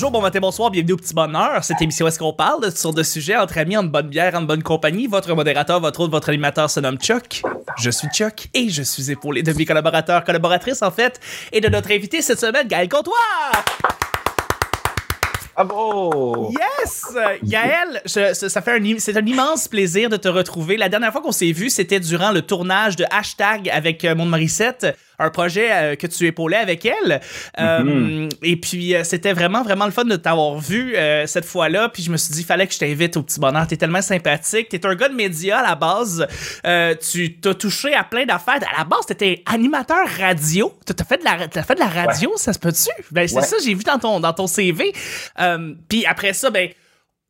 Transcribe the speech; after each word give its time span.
bonjour, 0.00 0.12
bon 0.12 0.22
matin, 0.22 0.40
bonsoir, 0.40 0.70
bienvenue 0.70 0.94
au 0.94 0.96
Petit 0.96 1.12
Bonheur. 1.12 1.62
Cette 1.62 1.82
émission, 1.82 2.06
est-ce 2.08 2.18
qu'on 2.18 2.32
parle 2.32 2.74
sur 2.74 2.94
de 2.94 3.02
sujets 3.02 3.36
entre 3.36 3.58
amis, 3.58 3.76
en 3.76 3.82
bonne 3.84 4.08
bière, 4.08 4.34
en 4.34 4.40
bonne 4.40 4.62
compagnie? 4.62 5.06
Votre 5.06 5.34
modérateur, 5.34 5.78
votre 5.78 6.00
autre, 6.00 6.10
votre 6.10 6.30
animateur 6.30 6.70
se 6.70 6.80
nomme 6.80 6.96
Chuck. 6.96 7.42
Je 7.76 7.90
suis 7.90 8.08
Chuck 8.08 8.48
et 8.54 8.70
je 8.70 8.82
suis 8.82 9.10
épaulé 9.10 9.42
de 9.42 9.52
mes 9.52 9.66
collaborateurs, 9.66 10.24
collaboratrices 10.24 10.80
en 10.80 10.90
fait, 10.90 11.20
et 11.52 11.60
de 11.60 11.68
notre 11.68 11.90
invité 11.92 12.22
cette 12.22 12.40
semaine, 12.40 12.66
Gaël 12.66 12.88
Comtois! 12.88 13.12
Bravo! 15.54 16.50
Yes! 16.58 17.04
Gaël, 17.44 18.00
je- 18.06 18.32
ça 18.32 18.62
fait 18.62 18.80
un, 18.80 18.94
c'est 18.98 19.18
un 19.18 19.26
immense 19.26 19.68
plaisir 19.68 20.08
de 20.08 20.16
te 20.16 20.28
retrouver. 20.28 20.78
La 20.78 20.88
dernière 20.88 21.12
fois 21.12 21.20
qu'on 21.20 21.32
s'est 21.32 21.52
vu, 21.52 21.68
c'était 21.68 22.00
durant 22.00 22.32
le 22.32 22.40
tournage 22.40 22.96
de 22.96 23.04
Hashtag 23.10 23.68
avec 23.68 24.02
euh, 24.06 24.14
Monde 24.14 24.30
Morissette, 24.30 24.96
un 25.20 25.30
projet 25.30 25.68
euh, 25.70 25.94
que 25.96 26.06
tu 26.06 26.26
épaulais 26.26 26.56
avec 26.56 26.84
elle. 26.84 27.20
Euh, 27.58 28.28
Et 28.42 28.56
puis, 28.56 28.94
euh, 28.94 29.04
c'était 29.04 29.32
vraiment, 29.32 29.62
vraiment 29.62 29.84
le 29.86 29.90
fun 29.90 30.04
de 30.04 30.16
t'avoir 30.16 30.58
vu 30.58 30.94
cette 31.26 31.44
fois-là. 31.44 31.88
Puis 31.88 32.02
je 32.02 32.10
me 32.10 32.16
suis 32.16 32.32
dit, 32.32 32.42
fallait 32.44 32.66
que 32.66 32.74
je 32.74 32.78
t'invite 32.78 33.16
au 33.16 33.22
petit 33.22 33.38
bonheur. 33.40 33.66
T'es 33.66 33.76
tellement 33.76 34.02
sympathique. 34.02 34.68
T'es 34.68 34.84
un 34.86 34.94
gars 34.94 35.08
de 35.08 35.14
médias 35.14 35.58
à 35.58 35.62
la 35.68 35.74
base. 35.74 36.26
Tu 37.10 37.36
t'as 37.40 37.54
touché 37.54 37.94
à 37.94 38.04
plein 38.04 38.24
d'affaires. 38.24 38.60
À 38.74 38.78
la 38.78 38.84
base, 38.84 39.06
t'étais 39.06 39.42
animateur 39.46 40.06
radio. 40.18 40.72
T'as 40.86 41.04
fait 41.04 41.18
de 41.18 41.24
la, 41.24 41.62
fait 41.62 41.74
de 41.74 41.80
la 41.80 41.86
radio, 41.88 42.32
ça 42.36 42.52
se 42.52 42.58
peut-tu? 42.58 42.88
Ben, 43.10 43.26
c'est 43.28 43.36
Ouais. 43.36 43.42
ça, 43.42 43.56
j'ai 43.64 43.74
vu 43.74 43.82
dans 43.84 43.98
ton, 43.98 44.20
dans 44.20 44.32
ton 44.32 44.46
CV. 44.46 44.92
Euh, 45.40 45.74
Puis 45.88 46.04
après 46.06 46.32
ça, 46.32 46.50
ben, 46.50 46.68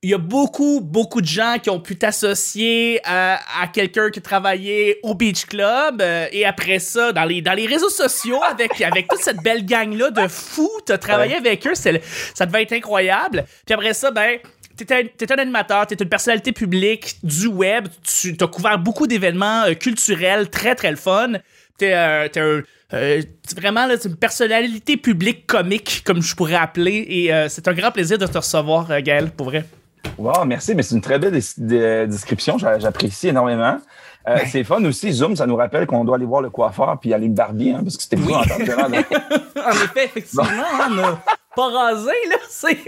il 0.03 0.11
y 0.11 0.15
a 0.15 0.19
beaucoup, 0.19 0.81
beaucoup 0.81 1.21
de 1.21 1.27
gens 1.27 1.57
qui 1.63 1.69
ont 1.69 1.79
pu 1.81 1.97
t'associer 1.99 3.01
à, 3.05 3.39
à 3.63 3.67
quelqu'un 3.67 4.09
qui 4.11 4.23
travaillait 4.23 4.99
au 5.03 5.15
Beach 5.15 5.45
Club. 5.45 6.01
euh, 6.01 6.27
et 6.33 6.47
après 6.47 6.79
ça, 6.79 7.13
dans 7.13 7.25
les, 7.25 7.43
dans 7.43 7.53
les 7.53 7.67
réseaux 7.67 7.91
sociaux, 7.91 8.43
avec, 8.43 8.81
avec 8.81 9.09
toute 9.09 9.21
cette 9.21 9.43
belle 9.43 9.67
gang-là 9.67 10.11
de 10.11 10.27
fous, 10.29 10.71
t'as 10.87 10.97
travaillé 10.97 11.37
avec 11.37 11.67
eux, 11.67 11.75
c'est 11.75 12.01
ça 12.35 12.47
devait 12.47 12.63
être 12.63 12.73
incroyable. 12.73 13.45
Puis 13.67 13.75
après 13.75 13.93
ça, 13.93 14.11
ben, 14.11 14.39
t'es 14.77 15.33
un 15.33 15.37
animateur, 15.39 15.87
t'es 15.87 15.97
une 15.97 16.09
personnalité 16.09 16.53
publique 16.53 17.17
du 17.23 17.47
web, 17.49 17.89
tu 18.03 18.35
as 18.41 18.47
couvert 18.47 18.79
beaucoup 18.79 19.07
d'événements 19.07 19.65
euh, 19.65 19.75
culturels 19.75 20.49
très, 20.49 20.75
très 20.75 20.91
le 20.91 20.97
fun. 20.97 21.33
T'es 21.77 21.93
euh, 21.95 22.27
t'es 22.29 22.41
un... 22.41 22.63
euh, 22.95 23.23
vraiment 23.55 23.85
là, 23.87 23.97
une 24.03 24.17
personnalité 24.17 24.97
publique 24.97 25.47
comique, 25.47 26.03
comme 26.07 26.23
je 26.23 26.35
pourrais 26.35 26.55
appeler, 26.55 27.05
et 27.07 27.35
euh, 27.35 27.51
c'est 27.51 27.69
un 27.69 27.75
grand 27.75 27.91
plaisir 27.91 28.17
de 28.17 28.27
te 28.27 28.39
recevoir, 28.39 28.91
euh, 28.91 29.01
Gaël, 29.03 29.31
pour 29.31 29.47
vrai. 29.51 29.65
Wow, 30.21 30.45
merci, 30.45 30.75
mais 30.75 30.83
c'est 30.83 30.95
une 30.95 31.01
très 31.01 31.19
belle 31.19 31.33
des- 31.33 31.41
des- 31.57 32.07
description. 32.07 32.59
J'a- 32.59 32.79
J'apprécie 32.79 33.29
énormément. 33.29 33.79
Euh, 34.29 34.37
C'est 34.47 34.65
fun 34.65 34.85
aussi. 34.85 35.13
Zoom, 35.13 35.35
ça 35.35 35.47
nous 35.47 35.57
rappelle 35.57 35.87
qu'on 35.87 36.05
doit 36.05 36.17
aller 36.17 36.27
voir 36.27 36.43
le 36.43 36.51
coiffeur 36.51 36.99
puis 37.01 37.15
aller 37.15 37.27
le 37.29 37.33
barbier, 37.33 37.73
hein, 37.73 37.81
parce 37.83 37.97
que 37.97 38.03
c'était 38.03 38.19
Oui. 38.19 38.25
fou 38.25 38.35
en 38.35 38.43
temps 38.43 38.59
de 38.89 39.61
En 39.61 39.71
effet, 39.73 40.05
effectivement, 40.05 40.45
on 40.91 40.99
a 40.99 41.23
pas 41.57 41.69
rasé, 41.71 42.13
là, 42.29 42.37
c'est... 42.49 42.79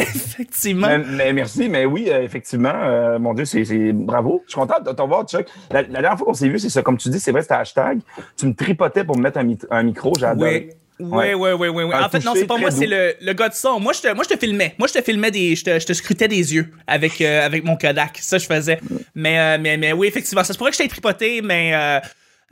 Effectivement. 0.00 0.86
mais, 0.86 0.98
mais 0.98 1.32
merci, 1.32 1.68
mais 1.68 1.84
oui, 1.86 2.06
euh, 2.08 2.22
effectivement, 2.22 2.72
euh, 2.72 3.18
mon 3.18 3.34
Dieu, 3.34 3.44
c'est 3.44 3.64
bravo. 3.92 4.42
Je 4.46 4.52
suis 4.52 4.60
content 4.60 4.80
de 4.80 4.92
te 4.92 5.02
voir, 5.02 5.24
Chuck. 5.26 5.46
La, 5.72 5.82
la 5.82 5.88
dernière 5.88 6.16
fois 6.16 6.28
qu'on 6.28 6.34
s'est 6.34 6.48
vu, 6.48 6.58
c'est 6.60 6.70
ça, 6.70 6.82
comme 6.82 6.96
tu 6.98 7.08
dis, 7.08 7.18
c'est 7.20 7.32
vrai, 7.32 7.42
c'était 7.42 7.54
hashtag. 7.54 7.98
Tu 8.36 8.46
me 8.46 8.54
tripotais 8.54 9.02
pour 9.04 9.16
me 9.16 9.22
mettre 9.22 9.38
un, 9.38 9.42
mi- 9.44 9.58
un 9.70 9.82
micro, 9.82 10.12
j'ai 10.18 10.26
adoré. 10.26 10.68
Oui. 10.70 10.76
Ouais. 11.00 11.34
Oui, 11.34 11.50
oui, 11.52 11.68
oui, 11.68 11.84
oui, 11.84 11.94
En 11.94 12.08
fait, 12.08 12.24
non, 12.24 12.34
c'est 12.36 12.46
pas 12.46 12.56
moi, 12.56 12.70
c'est 12.70 12.86
le, 12.86 13.14
le 13.20 13.32
gars 13.32 13.48
de 13.48 13.54
son. 13.54 13.80
Moi, 13.80 13.92
je 13.92 14.00
te, 14.00 14.12
moi, 14.14 14.24
je 14.28 14.34
te 14.34 14.38
filmais. 14.38 14.74
Moi, 14.78 14.86
je 14.86 14.92
te 14.98 15.02
filmais 15.02 15.30
des. 15.30 15.56
Je 15.56 15.64
te, 15.64 15.78
je 15.80 15.86
te 15.86 15.92
scrutais 15.92 16.28
des 16.28 16.54
yeux 16.54 16.70
avec, 16.86 17.20
euh, 17.20 17.44
avec 17.44 17.64
mon 17.64 17.76
Kodak. 17.76 18.18
Ça, 18.20 18.38
je 18.38 18.46
faisais. 18.46 18.78
Mais, 19.14 19.38
euh, 19.38 19.58
mais, 19.60 19.76
mais 19.76 19.92
oui, 19.92 20.06
effectivement. 20.06 20.44
Ça 20.44 20.52
se 20.52 20.58
pourrait 20.58 20.70
que 20.70 20.76
je 20.76 20.82
t'ai 20.82 20.88
tripoté, 20.88 21.42
mais. 21.42 21.72
Euh, 21.74 22.00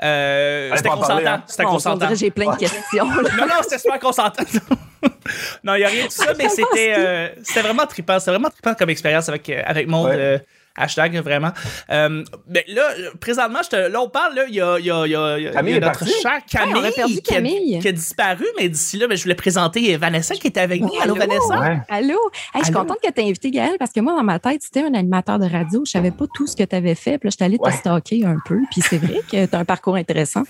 euh, 0.02 0.72
c'était 0.74 0.88
consentant. 0.88 1.26
hein. 1.26 1.44
C'était 1.46 1.62
consentant. 1.64 2.14
j'ai 2.14 2.30
plein 2.32 2.52
de 2.52 2.56
questions. 2.58 2.78
là. 2.92 3.30
Non, 3.38 3.46
non, 3.46 3.54
c'était 3.62 3.78
super 3.78 4.00
consentant. 4.00 4.42
non, 5.62 5.74
il 5.74 5.78
n'y 5.78 5.84
a 5.84 5.88
rien 5.88 6.06
de 6.06 6.11
ça, 6.11 6.33
mais 6.36 6.48
c'était 6.48 6.94
euh, 6.98 7.28
c'était 7.44 7.61
vraiment 7.62 7.86
trippant. 7.86 8.18
C'était 8.18 8.33
vraiment 8.33 8.50
trippant 8.50 8.74
comme 8.74 8.90
expérience 8.90 9.28
avec, 9.28 9.48
euh, 9.50 9.62
avec. 9.64 9.88
Ouais. 9.88 10.44
Hashtag, 10.77 11.16
vraiment. 11.18 11.50
Euh, 11.90 12.24
mais 12.48 12.64
là, 12.68 12.83
présentement, 13.20 13.60
je 13.64 13.68
te, 13.68 13.77
là, 13.77 14.00
on 14.00 14.08
parle, 14.08 14.34
là, 14.34 14.44
il 14.48 14.55
y 14.55 14.60
a, 14.60 14.78
il 14.78 14.86
y 14.86 14.90
a, 14.90 15.06
il 15.06 15.10
y 15.12 15.16
a, 15.16 15.38
il 15.38 15.44
y 15.44 15.74
a 15.74 15.80
notre 15.80 16.06
chère 16.06 16.40
Camille, 16.50 16.90
qui, 16.92 17.00
a, 17.00 17.34
Camille. 17.34 17.78
qui 17.80 17.88
a 17.88 17.92
disparu, 17.92 18.44
mais 18.58 18.68
d'ici 18.68 18.96
là, 18.96 19.06
ben, 19.06 19.16
je 19.16 19.22
voulais 19.22 19.34
présenter 19.34 19.96
Vanessa 19.96 20.34
qui 20.34 20.46
était 20.46 20.61
avec 20.61 20.80
nous. 20.80 20.92
Allô? 21.02 21.14
Vanessa? 21.14 21.58
Ouais. 21.58 21.78
Allô? 21.88 22.18
Hey, 22.55 22.61
je 22.61 22.64
suis 22.64 22.72
contente 22.74 22.98
que 23.02 23.11
tu 23.11 23.20
aies 23.20 23.24
invité 23.24 23.50
Gaël 23.50 23.77
parce 23.78 23.92
que 23.92 24.00
moi, 24.00 24.14
dans 24.14 24.22
ma 24.24 24.38
tête, 24.38 24.62
c'était 24.62 24.82
un 24.82 24.94
animateur 24.94 25.38
de 25.38 25.46
radio. 25.50 25.82
Je 25.84 25.90
savais 25.90 26.11
pas 26.11 26.24
tout 26.34 26.46
ce 26.46 26.56
que 26.56 26.64
tu 26.64 26.74
avais 26.77 26.94
fait. 26.94 27.18
Puis 27.18 27.28
là, 27.28 27.30
je 27.30 27.36
suis 27.36 27.44
allée 27.44 27.58
Ouais. 27.61 27.70
te 27.70 27.77
stalker 27.77 28.24
un 28.24 28.36
peu. 28.44 28.58
Puis 28.70 28.80
c'est 28.80 28.98
vrai 28.98 29.20
que 29.30 29.46
tu 29.46 29.55
as 29.55 29.58
un 29.58 29.64
parcours 29.64 29.96
intéressant. 29.96 30.42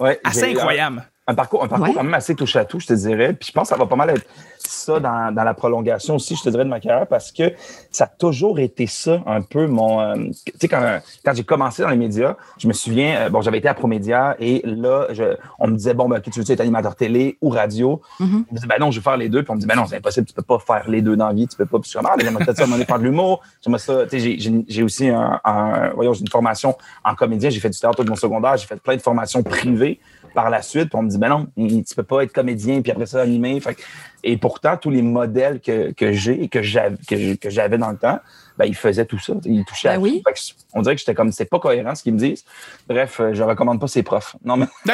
Ouais, 0.00 0.20
Assez 0.24 0.44
incroyable. 0.52 1.02
Un 1.28 1.34
parcours, 1.34 1.62
un 1.62 1.68
parcours 1.68 1.88
Ouais. 1.88 1.94
quand 1.94 2.02
même 2.02 2.14
assez 2.14 2.34
touche 2.34 2.56
à 2.56 2.64
tout, 2.64 2.80
je 2.80 2.86
te 2.86 2.94
dirais. 2.94 3.34
Puis 3.34 3.48
je 3.48 3.52
pense 3.52 3.68
que 3.68 3.74
ça 3.74 3.76
va 3.78 3.86
pas 3.86 3.96
mal 3.96 4.08
être 4.10 4.26
ça 4.58 4.98
dans, 4.98 5.32
dans 5.32 5.44
la 5.44 5.52
prolongation 5.54 6.16
aussi, 6.16 6.34
je 6.34 6.42
te 6.42 6.48
dirais, 6.48 6.64
de 6.64 6.68
ma 6.70 6.80
carrière, 6.80 7.06
parce 7.06 7.30
que 7.32 7.52
ça 7.90 8.04
a 8.04 8.06
toujours 8.06 8.58
été 8.58 8.86
ça, 8.86 9.22
un 9.26 9.42
peu 9.42 9.66
mon. 9.66 10.00
euh, 10.00 10.14
tu 10.46 10.52
sais, 10.58 10.68
quand, 10.68 11.00
quand 11.24 11.34
j'ai 11.34 11.44
commencé 11.44 11.82
dans 11.82 11.90
les 11.90 11.96
médias, 11.96 12.34
je 12.58 12.66
me 12.66 12.72
souviens, 12.72 13.16
euh, 13.26 13.28
bon, 13.28 13.40
j'avais 13.42 13.58
été 13.58 13.68
à 13.68 13.74
Promédia 13.74 14.36
et 14.40 14.62
là, 14.64 15.06
je, 15.10 15.36
on 15.58 15.68
me 15.68 15.76
disait, 15.76 15.94
bon, 15.94 16.08
ben, 16.08 16.20
tu 16.20 16.30
veux 16.30 16.50
être 16.50 16.60
animateur 16.60 16.96
télé 16.96 17.36
ou 17.42 17.50
radio? 17.50 18.00
Mhm. 18.20 18.28
Je 18.48 18.52
me 18.54 18.56
disais, 18.56 18.66
ben 18.66 18.76
non, 18.80 18.90
je 18.90 18.98
vais 18.98 19.04
faire 19.04 19.16
les 19.18 19.28
deux. 19.28 19.42
Puis 19.42 19.50
on 19.50 19.54
me 19.56 19.60
dit, 19.60 19.66
ben 19.66 19.76
non, 19.76 19.84
c'est 19.86 19.96
impossible, 19.96 20.26
tu 20.26 20.32
peux 20.32 20.42
pas 20.42 20.58
faire 20.58 20.88
les 20.88 21.02
deux 21.02 21.14
dans 21.16 21.28
la 21.28 21.34
vie, 21.34 21.46
tu 21.46 21.56
peux 21.56 21.66
pas. 21.66 21.78
Puis 21.78 21.90
je 21.92 21.98
suis 21.98 22.06
ah, 22.06 22.14
j'aimerais 22.18 22.44
peut-être 22.44 22.56
ça, 22.58 22.66
faire 22.66 22.98
de 22.98 23.04
l'humour. 23.04 23.42
J'aimerais 23.62 23.78
ça, 23.80 24.06
tu 24.06 24.18
sais, 24.18 24.64
j'ai- 24.66 24.82
aussi 24.82 25.08
un, 25.08 25.38
un- 25.44 25.90
voyons, 25.90 26.14
j'ai 26.14 26.22
une 26.22 26.28
formation 26.30 26.74
en 27.04 27.14
comédien, 27.14 27.50
j'ai 27.50 27.60
fait 27.60 27.68
du 27.70 27.78
théâtre 27.78 28.02
de 28.02 28.08
mon 28.08 28.16
secondaire, 28.16 28.56
j'ai 28.56 28.66
fait 28.66 28.80
plein 28.80 28.96
de 28.96 29.02
formations 29.02 29.42
privées 29.42 30.00
par 30.38 30.50
la 30.50 30.62
suite. 30.62 30.90
Puis 30.90 30.96
on 30.96 31.02
me 31.02 31.10
dit, 31.10 31.18
ben 31.18 31.28
non, 31.30 31.48
tu 31.56 31.94
peux 31.96 32.04
pas 32.04 32.22
être 32.22 32.32
comédien, 32.32 32.80
puis 32.80 32.92
après 32.92 33.06
ça, 33.06 33.20
animé. 33.20 33.58
Fait 33.58 33.76
et 34.22 34.36
pourtant, 34.36 34.76
tous 34.76 34.90
les 34.90 35.02
modèles 35.02 35.60
que, 35.60 35.90
que 35.92 36.12
j'ai 36.12 36.44
et 36.44 36.48
que 36.48 36.62
j'avais 36.62 37.78
dans 37.78 37.90
le 37.90 37.96
temps, 37.96 38.20
ben, 38.56 38.64
ils 38.64 38.74
faisaient 38.74 39.04
tout 39.04 39.18
ça. 39.20 39.34
Ils 39.44 39.64
touchaient 39.64 39.88
Ben 39.88 39.94
à 39.94 39.98
oui. 39.98 40.22
tout. 40.24 40.30
Fait 40.30 40.34
que 40.34 40.40
on 40.74 40.82
dirait 40.82 40.96
que 40.96 40.98
j'étais 41.00 41.14
comme, 41.14 41.30
c'est 41.30 41.44
pas 41.44 41.60
cohérent 41.60 41.94
ce 41.94 42.02
qu'ils 42.02 42.14
me 42.14 42.18
disent. 42.18 42.44
Bref, 42.88 43.20
euh, 43.20 43.32
je 43.32 43.42
recommande 43.44 43.80
pas 43.80 43.86
ces 43.86 44.02
profs. 44.02 44.34
Non, 44.44 44.56
mais, 44.56 44.66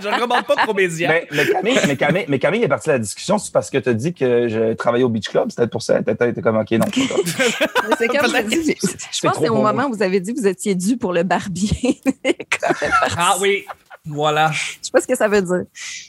je 0.00 0.08
ne 0.08 0.14
recommande 0.14 0.46
pas 0.46 0.56
Promédia. 0.56 1.08
mais, 1.08 1.28
mais 1.30 1.46
Camille, 1.46 1.78
mais, 1.86 1.96
Camille, 1.96 2.24
mais 2.28 2.38
Camille 2.38 2.62
est 2.62 2.68
partie 2.68 2.88
de 2.88 2.94
la 2.94 2.98
discussion, 2.98 3.36
c'est 3.36 3.52
parce 3.52 3.68
que 3.68 3.76
tu 3.76 3.88
as 3.90 3.94
dit 3.94 4.14
que 4.14 4.48
je 4.48 4.72
travaillais 4.72 5.04
au 5.04 5.10
Beach 5.10 5.28
Club. 5.28 5.50
C'était 5.50 5.66
pour 5.66 5.82
ça. 5.82 6.02
T'étais 6.02 6.40
comme, 6.40 6.56
OK, 6.56 6.70
non. 6.72 6.78
pas 6.86 6.90
ça. 6.90 7.66
Mais 7.88 7.94
C'est 7.98 8.08
comme 8.08 8.26
je 8.26 8.30
je 8.30 8.72
C'est 9.10 9.28
pense 9.28 9.36
que 9.36 9.44
c'est 9.44 9.48
au 9.50 9.62
moment 9.62 9.86
où 9.86 9.92
vous 9.94 10.02
avez 10.02 10.20
dit 10.20 10.32
que 10.32 10.40
vous 10.40 10.46
étiez 10.46 10.74
dû 10.74 10.96
pour 10.96 11.12
le 11.12 11.22
barbier. 11.22 12.00
Ah 13.16 13.36
oui, 13.40 13.66
voilà. 14.06 14.50
Je 14.52 14.78
sais 14.82 14.90
pas 14.92 15.00
ce 15.00 15.06
que 15.06 15.16
ça 15.16 15.28
veut 15.28 15.42
dire. 15.42 15.64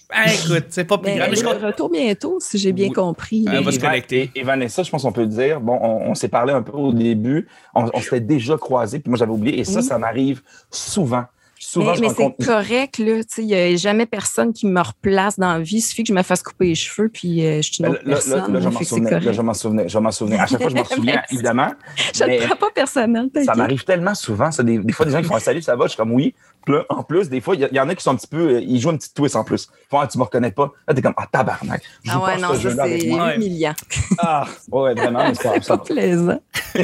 Ah, 0.09 0.25
écoute, 0.33 0.65
c'est 0.69 0.83
pas 0.85 0.97
plus 0.97 1.11
Mais 1.11 1.17
grave. 1.17 1.29
Mais 1.29 1.35
je 1.35 1.43
le 1.43 1.47
compte- 1.49 1.61
retour 1.61 1.89
bientôt, 1.89 2.37
si 2.39 2.57
j'ai 2.57 2.71
bien 2.71 2.87
Oui. 2.87 2.93
compris. 2.93 3.45
Ah, 3.47 3.55
on 3.59 3.61
va 3.63 3.71
se 3.71 3.79
connecter. 3.79 4.31
Et, 4.35 4.43
Vanessa, 4.43 4.81
je 4.83 4.89
pense 4.89 5.03
qu'on 5.03 5.11
peut 5.11 5.21
le 5.21 5.27
dire. 5.27 5.59
Bon, 5.61 5.77
on, 5.81 6.09
on 6.11 6.15
s'est 6.15 6.27
parlé 6.27 6.53
un 6.53 6.61
peu 6.63 6.71
au 6.73 6.91
début. 6.91 7.47
On, 7.75 7.89
on 7.93 7.99
s'était 8.01 8.19
déjà 8.19 8.57
croisés, 8.57 8.99
puis 8.99 9.09
moi, 9.09 9.17
j'avais 9.17 9.31
oublié. 9.31 9.59
Et 9.59 9.63
ça, 9.63 9.79
Oui. 9.79 9.85
ça 9.85 9.97
m'arrive 9.99 10.41
souvent. 10.71 11.25
Souvent, 11.59 11.93
Mais, 11.97 12.09
c'est 12.09 12.45
correct, 12.45 12.97
là. 12.97 13.23
Tu 13.23 13.25
sais, 13.29 13.41
il 13.41 13.45
n'y 13.47 13.55
a 13.55 13.73
jamais 13.77 14.05
personne 14.05 14.51
qui 14.51 14.67
me 14.67 14.81
replace 14.81 15.39
dans 15.39 15.53
la 15.53 15.59
vie. 15.61 15.77
Il 15.77 15.81
suffit 15.81 16.03
que 16.03 16.09
je 16.09 16.13
me 16.13 16.21
fasse 16.21 16.43
couper 16.43 16.65
les 16.65 16.75
cheveux, 16.75 17.07
puis 17.07 17.45
euh, 17.45 17.61
je 17.61 17.71
suis 17.71 17.77
une 17.79 17.85
Là, 17.85 17.91
autre 17.91 18.01
là, 18.03 18.09
personne. 18.15 18.53
là, 18.53 18.59
je 18.59 18.65
là, 18.65 18.69
m'en 18.71 18.81
souvenais. 18.83 19.11
Là, 19.21 19.31
je 19.31 19.41
m'en 19.41 19.53
souvenais. 19.53 19.87
Je 19.87 19.97
m'en 19.97 20.11
souvenais. 20.11 20.39
À 20.39 20.45
chaque 20.45 20.61
fois, 20.61 20.69
je 20.69 20.75
m'en 20.75 20.83
souviens, 20.95 21.21
évidemment. 21.31 21.71
Je 22.13 22.23
ne 22.25 22.45
prends 22.47 22.55
pas 22.57 22.69
personnel. 22.75 23.29
Ça 23.45 23.55
m'arrive 23.55 23.85
tellement 23.85 24.13
souvent, 24.13 24.51
ça. 24.51 24.61
Des, 24.61 24.77
des 24.77 24.91
fois, 24.91 25.05
des 25.05 25.13
gens 25.13 25.21
qui 25.21 25.27
font 25.29 25.37
un 25.37 25.39
salut, 25.39 25.61
ça 25.61 25.77
va. 25.77 25.85
Je 25.85 25.89
suis 25.91 25.97
comme 25.97 26.11
oui. 26.11 26.35
En 26.89 27.03
plus, 27.03 27.29
des 27.29 27.41
fois, 27.41 27.55
il 27.55 27.67
y, 27.71 27.79
en 27.79 27.89
a 27.89 27.95
qui 27.95 28.03
sont 28.03 28.11
un 28.11 28.15
petit 28.15 28.27
peu. 28.27 28.55
euh, 28.55 28.61
Ils 28.61 28.79
jouent 28.79 28.89
un 28.91 28.97
petit 28.97 29.13
twist 29.13 29.35
en 29.35 29.43
plus. 29.43 29.67
Ils 29.71 29.89
font, 29.89 29.99
ah, 29.99 30.07
tu 30.07 30.17
me 30.17 30.23
reconnais 30.23 30.51
pas. 30.51 30.71
Là, 30.87 30.93
t'es 30.93 31.01
comme, 31.01 31.13
ah, 31.17 31.25
tabarnak. 31.31 31.81
Je 32.03 32.11
Ah 32.13 32.19
ouais, 32.23 32.37
non, 32.37 32.53
ce 32.55 32.69
ça, 32.69 32.85
c'est 32.85 32.99
humiliant. 33.05 33.73
Ah, 34.19 34.45
ouais, 34.71 34.93
vraiment. 34.93 35.27
mais 35.27 35.33
c'est 35.35 35.43
pas- 35.43 35.53
C'est 35.55 35.63
ça 35.63 35.77
pas 35.77 35.83
plaisant. 35.93 36.39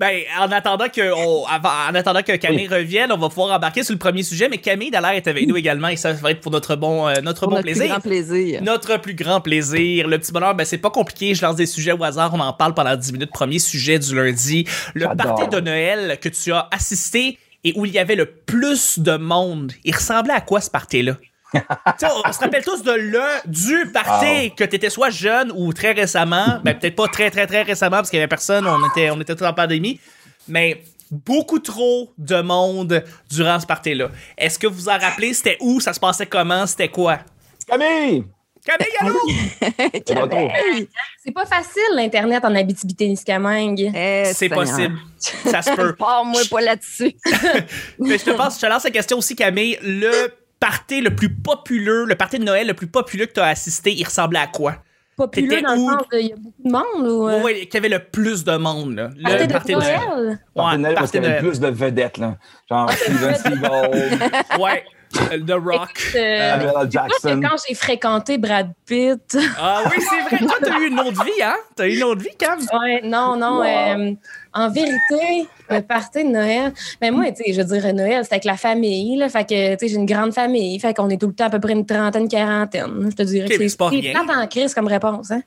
Ben, 0.00 0.22
en 0.40 0.50
attendant 0.50 0.88
que, 0.88 1.12
on- 1.12 1.46
avant- 1.46 1.68
en 1.90 1.94
attendant 1.94 2.22
que 2.22 2.36
Camille 2.36 2.68
revienne, 2.68 3.12
on 3.12 3.16
va 3.16 3.28
pouvoir 3.28 3.54
embarquer 3.56 3.82
sur 3.84 3.92
le 3.92 3.98
premier 3.98 4.22
sujet. 4.22 4.48
Mais 4.48 4.58
Camille 4.58 4.90
Dallaire 4.90 5.12
est 5.12 5.28
avec 5.28 5.46
nous 5.46 5.56
également 5.56 5.88
et 5.88 5.96
ça 5.96 6.12
va 6.12 6.30
être 6.30 6.40
pour 6.40 6.50
notre 6.52 6.76
bon, 6.76 7.06
euh, 7.08 7.20
notre 7.22 7.40
Pour 7.40 7.50
bon 7.50 7.56
notre 7.56 7.66
plus 7.66 7.74
plaisir. 7.74 7.90
grand 7.92 8.00
plaisir. 8.00 8.62
Notre 8.62 8.96
plus 8.98 9.14
grand 9.14 9.40
plaisir. 9.40 10.08
Le 10.08 10.18
petit 10.18 10.32
bonheur, 10.32 10.54
ben, 10.54 10.64
c'est 10.64 10.78
pas 10.78 10.90
compliqué. 10.90 11.34
Je 11.34 11.42
lance 11.44 11.56
des 11.56 11.66
sujets 11.66 11.92
au 11.92 12.02
hasard. 12.02 12.32
On 12.34 12.40
en 12.40 12.52
parle 12.52 12.74
pendant 12.74 12.96
10 12.96 13.12
minutes. 13.12 13.30
Premier 13.30 13.58
sujet 13.58 13.98
du 13.98 14.14
lundi. 14.14 14.66
Le 14.94 15.06
party 15.16 15.48
de 15.48 15.60
Noël 15.60 16.18
que 16.20 16.28
tu 16.28 16.52
as 16.52 16.68
assisté 16.70 17.38
et 17.64 17.72
où 17.76 17.86
il 17.86 17.92
y 17.92 17.98
avait 17.98 18.14
le 18.14 18.26
plus 18.26 18.98
de 18.98 19.16
monde. 19.16 19.72
Il 19.84 19.94
ressemblait 19.94 20.34
à 20.34 20.40
quoi 20.40 20.60
ce 20.60 20.70
party-là? 20.70 21.16
On, 21.54 22.28
on 22.28 22.32
se 22.32 22.40
rappelle 22.40 22.64
tous 22.64 22.82
de 22.82 22.90
le, 22.90 23.22
du 23.46 23.90
party 23.92 24.52
que 24.56 24.64
t'étais 24.64 24.90
soit 24.90 25.10
jeune 25.10 25.52
ou 25.54 25.72
très 25.72 25.92
récemment. 25.92 26.60
Ben, 26.64 26.76
peut-être 26.76 26.96
pas 26.96 27.06
très, 27.08 27.30
très, 27.30 27.46
très 27.46 27.62
récemment 27.62 27.98
parce 27.98 28.10
qu'il 28.10 28.18
y 28.18 28.20
avait 28.22 28.28
personne. 28.28 28.66
On 28.66 28.88
était, 28.88 29.10
on 29.10 29.20
était 29.20 29.36
tous 29.36 29.44
en 29.44 29.52
pandémie. 29.52 30.00
Mais 30.48 30.82
beaucoup 31.10 31.60
trop 31.60 32.12
de 32.18 32.40
monde 32.40 33.04
durant 33.30 33.60
ce 33.60 33.66
party-là. 33.66 34.08
Est-ce 34.36 34.58
que 34.58 34.66
vous 34.66 34.74
vous 34.74 34.88
en 34.88 34.98
rappelez? 34.98 35.32
C'était 35.32 35.56
où? 35.60 35.80
Ça 35.80 35.92
se 35.92 36.00
passait 36.00 36.26
comment? 36.26 36.66
C'était 36.66 36.88
quoi? 36.88 37.20
Camille! 37.68 38.24
Camille, 38.64 38.96
allô? 39.00 39.20
C'est 41.24 41.32
pas 41.32 41.44
facile, 41.46 41.82
l'Internet 41.94 42.44
en 42.44 42.54
Abitibi-Témiscamingue. 42.54 43.92
eh, 43.94 44.24
C'est 44.32 44.48
possible. 44.48 44.96
Ça 45.18 45.62
se 45.62 45.70
peut. 45.74 45.94
Pars-moi 45.94 46.40
pas 46.50 46.60
là-dessus. 46.60 47.14
Mais 47.98 48.18
je 48.18 48.24
te 48.24 48.30
pense, 48.30 48.56
je 48.56 48.60
te 48.62 48.66
lance 48.66 48.84
la 48.84 48.90
question 48.90 49.18
aussi, 49.18 49.36
Camille. 49.36 49.78
Le 49.82 50.28
party 50.60 51.00
le 51.02 51.14
plus 51.14 51.28
populeux, 51.34 52.04
le 52.06 52.14
party 52.14 52.38
de 52.38 52.44
Noël 52.44 52.66
le 52.66 52.74
plus 52.74 52.86
populeux 52.86 53.26
que 53.26 53.32
tu 53.34 53.40
as 53.40 53.46
assisté, 53.46 53.92
il 53.92 54.04
ressemblait 54.04 54.38
à 54.40 54.46
quoi? 54.46 54.76
populaire 55.16 55.60
T'étais 55.60 55.62
dans 55.62 55.74
le 55.74 55.78
sens 55.78 56.08
de 56.10 56.18
il 56.18 56.26
y 56.28 56.32
a 56.32 56.36
beaucoup 56.36 56.62
de 56.64 56.72
monde 56.72 57.08
ou. 57.08 57.28
Euh, 57.28 57.42
ouais, 57.42 57.66
qu'il 57.66 57.74
y 57.74 57.76
avait 57.76 57.88
le 57.88 58.00
plus 58.00 58.42
de 58.44 58.56
monde, 58.56 58.96
là. 58.96 59.10
Le 59.16 59.46
party 59.46 59.72
de 59.74 59.78
Noël? 59.78 60.00
Noël? 60.00 60.38
Party 60.54 60.76
de 60.76 60.82
Noël, 60.82 60.94
parce 60.96 61.10
qu'il 61.12 61.22
y 61.22 61.26
avait 61.26 61.36
de- 61.42 61.46
plus 61.48 61.60
de 61.60 61.68
vedettes, 61.68 62.18
là. 62.18 62.36
Genre 62.68 62.90
Steven 62.90 63.34
Seagal, 63.36 64.18
Ouais. 64.58 64.84
Euh, 65.32 65.38
The 65.46 65.52
Rock. 65.52 65.90
Écoute, 65.90 66.16
euh, 66.16 66.50
Samuel 66.50 66.70
moi, 66.74 66.86
Jackson. 66.90 67.10
c'est 67.22 67.40
quand 67.40 67.56
j'ai 67.68 67.74
fréquenté 67.74 68.38
Brad 68.38 68.70
Pitt. 68.86 69.36
Ah 69.58 69.82
oui, 69.86 69.96
c'est 69.98 70.36
vrai. 70.36 70.46
Toi, 70.46 70.56
t'as 70.62 70.78
eu 70.80 70.88
une 70.88 71.00
autre 71.00 71.24
vie, 71.24 71.42
hein? 71.42 71.56
T'as 71.76 71.86
eu 71.86 71.96
une 71.96 72.02
autre 72.04 72.22
vie, 72.22 72.36
Cam? 72.38 72.58
Ouais, 72.80 73.00
non, 73.04 73.36
non. 73.36 73.58
Wow. 73.58 73.64
euh, 73.64 74.12
en 74.52 74.70
vérité, 74.70 75.48
le 75.70 75.80
party 75.80 76.24
de 76.24 76.28
Noël. 76.30 76.72
Mais 77.00 77.10
moi, 77.10 77.24
tu 77.32 77.42
sais, 77.44 77.52
je 77.52 77.60
veux 77.62 77.78
dire, 77.80 77.92
Noël, 77.94 78.22
c'est 78.24 78.34
avec 78.34 78.44
la 78.44 78.56
famille, 78.56 79.16
là. 79.16 79.28
Fait 79.28 79.44
que, 79.44 79.72
tu 79.74 79.78
sais, 79.80 79.88
j'ai 79.88 79.96
une 79.96 80.06
grande 80.06 80.32
famille. 80.34 80.78
Fait 80.80 80.94
qu'on 80.94 81.08
est 81.10 81.20
tout 81.20 81.28
le 81.28 81.34
temps 81.34 81.46
à 81.46 81.50
peu 81.50 81.60
près 81.60 81.72
une 81.72 81.86
trentaine, 81.86 82.28
quarantaine. 82.28 83.08
Je 83.10 83.16
te 83.16 83.22
dirais 83.22 83.48
que 83.48 83.68
c'est 83.68 83.76
pas 83.78 83.88
rien. 83.88 84.14
en 84.28 84.46
crise 84.46 84.74
comme 84.74 84.88
réponse, 84.88 85.30
hein. 85.30 85.42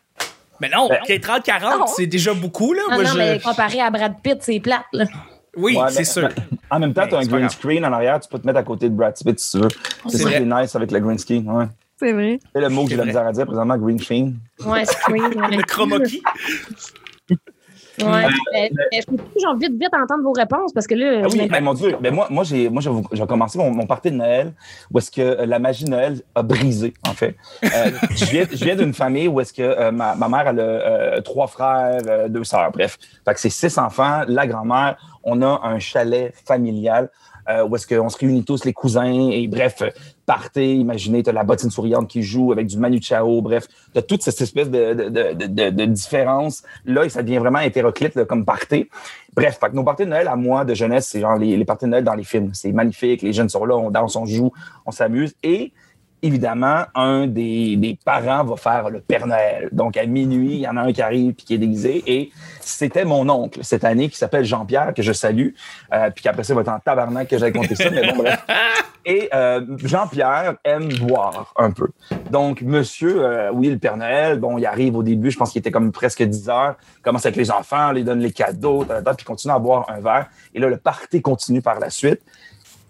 Mais 0.60 0.70
non, 0.70 0.88
Ben- 0.90 1.00
OK, 1.04 1.10
30-40, 1.20 1.80
Non. 1.80 1.86
c'est 1.96 2.08
déjà 2.08 2.34
beaucoup, 2.34 2.74
là. 2.74 2.82
Non, 2.90 2.96
Moi, 2.96 3.04
non, 3.04 3.10
je- 3.12 3.18
mais 3.18 3.40
comparé 3.40 3.80
à 3.80 3.92
Brad 3.92 4.16
Pitt, 4.24 4.38
c'est 4.42 4.60
plate, 4.60 4.82
là. 4.92 5.06
Oui, 5.56 5.76
Ouais, 5.78 5.90
c'est 5.90 6.04
sûr. 6.04 6.30
En 6.70 6.80
même 6.80 6.94
temps, 6.94 7.04
Mais 7.04 7.10
tu 7.10 7.16
as 7.16 7.20
un 7.20 7.26
green 7.26 7.40
grave. 7.42 7.52
screen 7.52 7.86
en 7.86 7.94
arrière, 7.94 8.20
tu 8.20 8.28
peux 8.30 8.40
te 8.40 8.46
mettre 8.46 8.60
à 8.60 8.64
côté 8.64 8.90
de 8.90 8.96
Brad 8.96 9.14
Pitt 9.14 9.40
si 9.40 9.52
tu 9.52 9.64
veux. 9.64 9.70
C'est 10.10 10.18
ça 10.18 10.30
qui 10.30 10.36
est 10.36 10.40
nice 10.46 10.76
avec 10.76 10.92
le 10.92 11.00
green 11.00 11.18
screen. 11.18 11.50
Ouais. 11.50 11.66
C'est 11.98 12.12
vrai. 12.14 12.40
C'est 12.54 12.62
le 12.62 12.70
mot 12.70 12.84
que 12.84 12.90
j'ai 12.92 12.96
la 12.98 13.06
misère 13.06 13.26
à 13.26 13.32
dire 13.32 13.46
présentement, 13.46 13.78
green 13.78 14.00
screen. 14.00 14.38
Ouais, 14.66 14.86
screen. 14.86 15.24
ouais. 15.42 15.56
Le 15.58 15.64
chroma 15.64 16.00
key. 16.00 16.22
Ouais. 18.00 18.28
Mais- 18.54 18.72
mais 18.92 19.02
je 19.02 19.06
peux 19.08 19.16
plus, 19.18 19.40
j'ai 19.42 19.48
envie 19.48 19.70
de 19.70 19.74
vite 19.74 19.90
entendre 19.94 20.24
vos 20.24 20.32
réponses 20.32 20.72
parce 20.74 20.86
que 20.86 20.94
là, 20.96 21.22
Ah 21.24 21.28
je 21.28 21.34
oui, 21.34 21.42
n'ai 21.42 21.48
ben, 21.48 21.64
mon 21.64 21.74
Dieu. 21.74 21.96
Ben, 22.00 22.14
moi, 22.14 22.28
moi 22.30 22.44
j'ai 22.44 22.70
moi, 22.70 22.82
j'ai 23.12 23.26
commencé 23.26 23.58
mon, 23.58 23.72
mon 23.72 23.86
party 23.88 24.12
de 24.12 24.16
Noël 24.18 24.54
où 24.92 25.00
est-ce 25.00 25.10
que 25.12 25.22
euh, 25.22 25.46
la 25.46 25.58
magie 25.60 25.86
de 25.86 25.90
Noël 25.90 26.22
a 26.36 26.44
brisé, 26.44 26.94
en 27.08 27.14
fait. 27.14 27.36
Euh, 27.64 27.92
je 28.12 28.26
viens, 28.26 28.46
je 28.52 28.64
viens 28.64 28.76
d'une 28.76 28.94
famille 28.94 29.28
où 29.28 29.40
est-ce 29.42 29.54
que 29.54 29.62
euh, 29.64 29.92
ma, 29.92 30.14
ma 30.16 30.28
mère 30.30 30.48
elle 30.48 30.60
a 30.60 30.64
euh, 30.64 31.22
trois 31.22 31.48
frères, 31.48 32.00
euh, 32.08 32.28
deux 32.28 32.44
sœurs, 32.44 32.72
bref. 32.72 32.98
Fait 33.26 33.34
que 33.34 33.40
c'est 33.40 33.50
six 33.50 33.78
enfants, 33.78 34.22
la 34.28 34.46
grand-mère. 34.48 34.98
On 35.24 35.42
a 35.42 35.60
un 35.64 35.80
chalet 35.80 36.34
familial 36.46 37.10
euh, 37.50 37.66
où 37.66 37.76
est-ce 37.76 37.88
qu'on 37.88 38.10
se 38.10 38.18
réunit 38.18 38.44
tous, 38.44 38.64
les 38.66 38.74
cousins, 38.74 39.06
et 39.32 39.48
bref, 39.48 39.82
partez, 40.28 40.76
imaginez, 40.76 41.24
t'as 41.24 41.32
la 41.32 41.46
bottine 41.46 41.72
souriante 41.72 42.10
qui 42.10 42.22
joue 42.22 42.52
avec 42.52 42.68
du 42.68 42.78
Manu 42.78 43.02
Chao, 43.02 43.42
bref, 43.42 43.66
t'as 43.94 44.02
toute 44.02 44.22
cette 44.22 44.40
espèce 44.42 44.70
de, 44.70 44.94
de, 44.94 45.34
de, 45.34 45.70
de, 45.70 45.86
différence 45.86 46.64
là 46.86 47.08
ça 47.08 47.24
devient 47.24 47.38
vraiment 47.38 47.60
hétéroclite 47.60 48.14
là, 48.14 48.26
comme 48.26 48.44
party. 48.44 48.90
Bref, 49.34 49.58
fait 49.60 49.70
que 49.70 49.76
nos 49.76 49.86
parties 49.86 50.04
de 50.04 50.10
Noël 50.10 50.28
à 50.28 50.36
moi 50.36 50.66
de 50.66 50.74
jeunesse, 50.74 51.08
c'est 51.08 51.22
genre 51.22 51.38
les, 51.38 51.56
les 51.56 51.66
parties 51.66 51.86
de 51.86 51.92
Noël 51.92 52.04
dans 52.04 52.14
les 52.14 52.26
films. 52.26 52.50
C'est 52.54 52.74
magnifique, 52.74 53.22
les 53.22 53.32
jeunes 53.32 53.48
sont 53.48 53.64
là, 53.64 53.78
on 53.78 53.90
danse, 53.90 54.18
on 54.18 54.26
joue, 54.26 54.52
on 54.86 54.92
s'amuse. 54.92 55.34
Et 55.44 55.72
évidemment, 56.22 56.84
un 56.96 57.28
des, 57.28 57.76
des 57.76 57.98
parents 58.04 58.44
va 58.44 58.56
faire 58.56 58.90
le 58.90 59.00
Père 59.00 59.28
Noël. 59.28 59.70
Donc 59.72 59.98
à 59.98 60.06
minuit, 60.06 60.56
il 60.56 60.60
y 60.60 60.68
en 60.68 60.78
a 60.78 60.82
un 60.82 60.94
qui 60.94 61.02
arrive 61.02 61.34
puis 61.34 61.46
qui 61.46 61.54
est 61.54 61.60
déguisé. 61.60 62.04
Et 62.08 62.32
c'était 62.62 63.06
mon 63.06 63.28
oncle 63.30 63.60
cette 63.64 63.84
année 63.84 64.10
qui 64.10 64.18
s'appelle 64.18 64.46
Jean-Pierre, 64.46 64.94
que 64.94 65.02
je 65.02 65.14
salue. 65.14 65.50
Euh, 65.94 66.10
puis 66.10 66.24
qu'après 66.24 66.44
ça, 66.44 66.54
il 66.54 66.56
va 66.56 66.62
être 66.62 66.70
en 66.70 66.80
tabarnak 66.80 67.28
que 67.28 67.38
j'aille 67.38 67.54
compter 67.54 67.76
ça. 67.76 67.90
Mais 67.90 68.12
bon, 68.12 68.18
bref. 68.18 68.46
Et 69.10 69.30
euh, 69.34 69.62
Jean-Pierre 69.78 70.56
aime 70.66 70.90
boire 70.96 71.54
un 71.56 71.72
peu. 71.72 71.88
Donc, 72.30 72.62
monsieur, 72.62 73.24
euh, 73.24 73.52
oui, 73.54 73.70
le 73.70 73.78
Père 73.78 73.96
Noël, 73.96 74.38
bon, 74.38 74.58
il 74.58 74.66
arrive 74.66 74.98
au 74.98 75.04
début, 75.04 75.32
je 75.32 75.38
pense 75.38 75.54
qu'il 75.54 75.60
était 75.60 75.72
comme 75.72 75.94
presque 75.94 76.22
10 76.22 76.50
heures, 76.50 76.76
commence 77.04 77.26
avec 77.26 77.38
les 77.38 77.50
enfants, 77.50 77.94
les 77.94 78.04
donne 78.04 78.20
les 78.20 78.34
cadeaux, 78.34 78.86
puis 79.16 79.26
continue 79.26 79.54
à 79.54 79.60
boire 79.60 79.86
un 79.90 80.02
verre. 80.02 80.28
Et 80.54 80.60
là, 80.60 80.68
le 80.68 80.76
party 80.76 81.22
continue 81.22 81.62
par 81.62 81.80
la 81.80 81.90
suite. 81.90 82.22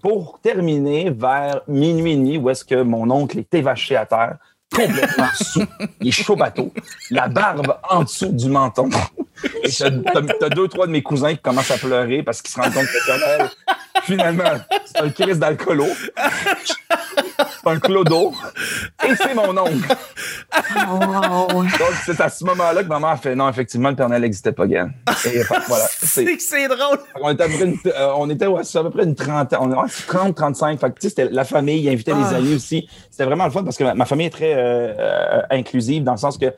Pour 0.07 0.39
terminer 0.42 1.09
vers 1.09 1.59
minuit 1.68 2.13
et 2.13 2.15
demi, 2.15 2.38
où 2.38 2.50
est-ce 2.50 2.63
que 2.63 2.81
mon 2.81 3.12
oncle 3.12 3.39
est 3.39 3.54
évaché 3.54 3.98
à 3.98 4.06
terre, 4.06 4.38
complètement 4.74 5.27
sous. 5.36 5.65
Il 6.00 6.07
est 6.07 6.12
chaud 6.12 6.38
bateau, 6.38 6.71
la 7.12 7.27
barbe 7.27 7.75
en 7.89 8.04
dessous 8.04 8.31
du 8.31 8.48
menton. 8.48 8.89
Et 9.65 9.69
t'as, 9.69 9.92
t'as- 10.39 10.48
deux, 10.50 10.69
trois 10.69 10.88
de 10.88 10.94
mes 10.94 11.04
cousins 11.04 11.36
qui 11.36 11.42
commencent 11.42 11.71
à 11.71 11.77
pleurer 11.77 12.24
parce 12.24 12.42
qu'ils 12.42 12.51
se 12.54 12.57
rendent 12.62 12.74
compte 12.74 12.86
que 12.86 14.01
finalement, 14.04 14.54
c'est 14.86 15.01
un 15.01 15.09
crise 15.09 15.39
d'alcoolo. 15.39 15.88
C'est 17.68 17.74
un 17.75 17.80
clodo. 17.80 18.34
Et 19.08 19.16
c'est 19.16 19.34
mon 19.36 19.58
oncle. 19.58 19.96
Oh. 20.90 21.00
Donc, 21.54 21.69
c'est 22.06 22.19
à 22.22 22.30
ce 22.30 22.44
moment-là 22.46 22.84
que 22.84 22.88
maman 22.88 23.10
a 23.10 23.18
fait 23.18 23.36
non, 23.36 23.50
effectivement, 23.50 23.90
le 23.90 23.96
Père 23.96 24.08
Noël 24.10 24.22
n'existait 24.22 24.52
pas. 24.52 24.66
Et 24.66 24.69
fait 25.16 25.44
que 25.44 25.68
voilà. 25.68 25.86
C'est- 26.02 26.68
drôle. 26.68 27.00
on 27.22 27.31
était 27.31 27.44
à 27.44 27.48
peu 27.48 27.54
près 27.56 27.66
une, 27.66 27.78
euh, 27.88 28.12
on 28.18 28.30
était 28.30 28.48
ouais, 28.48 28.62
à 28.62 28.84
peu 28.84 28.90
près 28.90 29.04
une 29.04 29.16
trentaine, 29.16 29.60
on 29.62 29.72
est 29.72 29.75
ouais, 29.75 29.90
30, 30.08 30.36
35. 30.36 30.80
Fait 30.80 30.90
que, 30.90 30.96
c'était 31.02 31.30
la 31.30 31.44
famille, 31.44 31.81
il 31.81 31.90
invitait 31.90 32.14
Ah. 32.16 32.30
les 32.30 32.36
amis 32.38 32.56
aussi. 32.56 32.88
C'était 33.12 33.25
vraiment 33.25 33.46
le 33.46 33.52
fun 33.52 33.64
parce 33.64 33.78
que 33.78 33.84
ma, 33.84 33.94
ma 33.94 34.06
famille 34.06 34.28
est 34.28 34.31
très 34.31 34.54
euh, 34.54 34.94
euh, 34.98 35.42
inclusive 35.52 36.04
dans 36.04 36.14
le 36.14 36.18
sens 36.18 36.38
que 36.38 36.46
elle, 36.46 36.54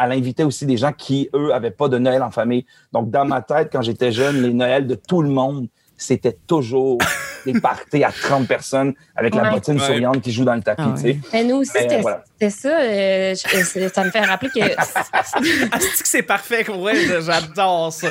elle 0.00 0.12
invitait 0.12 0.44
aussi 0.44 0.66
des 0.66 0.76
gens 0.76 0.92
qui, 0.92 1.28
eux, 1.34 1.52
avaient 1.54 1.70
pas 1.70 1.88
de 1.88 1.98
Noël 1.98 2.22
en 2.22 2.30
famille. 2.30 2.64
Donc, 2.92 3.10
dans 3.10 3.24
ma 3.24 3.42
tête, 3.42 3.68
quand 3.72 3.82
j'étais 3.82 4.12
jeune, 4.12 4.42
les 4.42 4.52
Noëls 4.52 4.86
de 4.86 4.94
tout 4.94 5.22
le 5.22 5.28
monde, 5.28 5.68
c'était 5.96 6.36
toujours 6.46 6.98
des 7.44 7.60
parties 7.60 8.02
à 8.04 8.10
30 8.12 8.46
personnes 8.48 8.94
avec 9.16 9.34
la 9.34 9.42
Ouais. 9.44 9.50
bottine 9.50 9.78
Ouais. 9.80 9.86
souriante 9.86 10.20
qui 10.22 10.32
joue 10.32 10.44
dans 10.44 10.54
le 10.54 10.62
tapis, 10.62 10.82
Ah. 10.86 10.94
Mais 11.32 11.44
nous 11.44 11.56
aussi, 11.56 11.72
c'était 11.74 12.00
voilà. 12.00 12.22
ça. 12.50 12.68
euh, 12.68 13.34
je- 13.34 13.64
c'est- 13.64 13.88
ça 13.94 14.04
me 14.04 14.10
fait 14.10 14.20
rappeler 14.20 14.50
que 14.50 14.60
Ah, 14.76 15.78
c'est 15.80 16.02
que 16.02 16.08
c'est 16.08 16.22
parfait, 16.22 16.62
vrai, 16.64 16.94
j'adore 17.22 17.92
ça. 17.92 18.08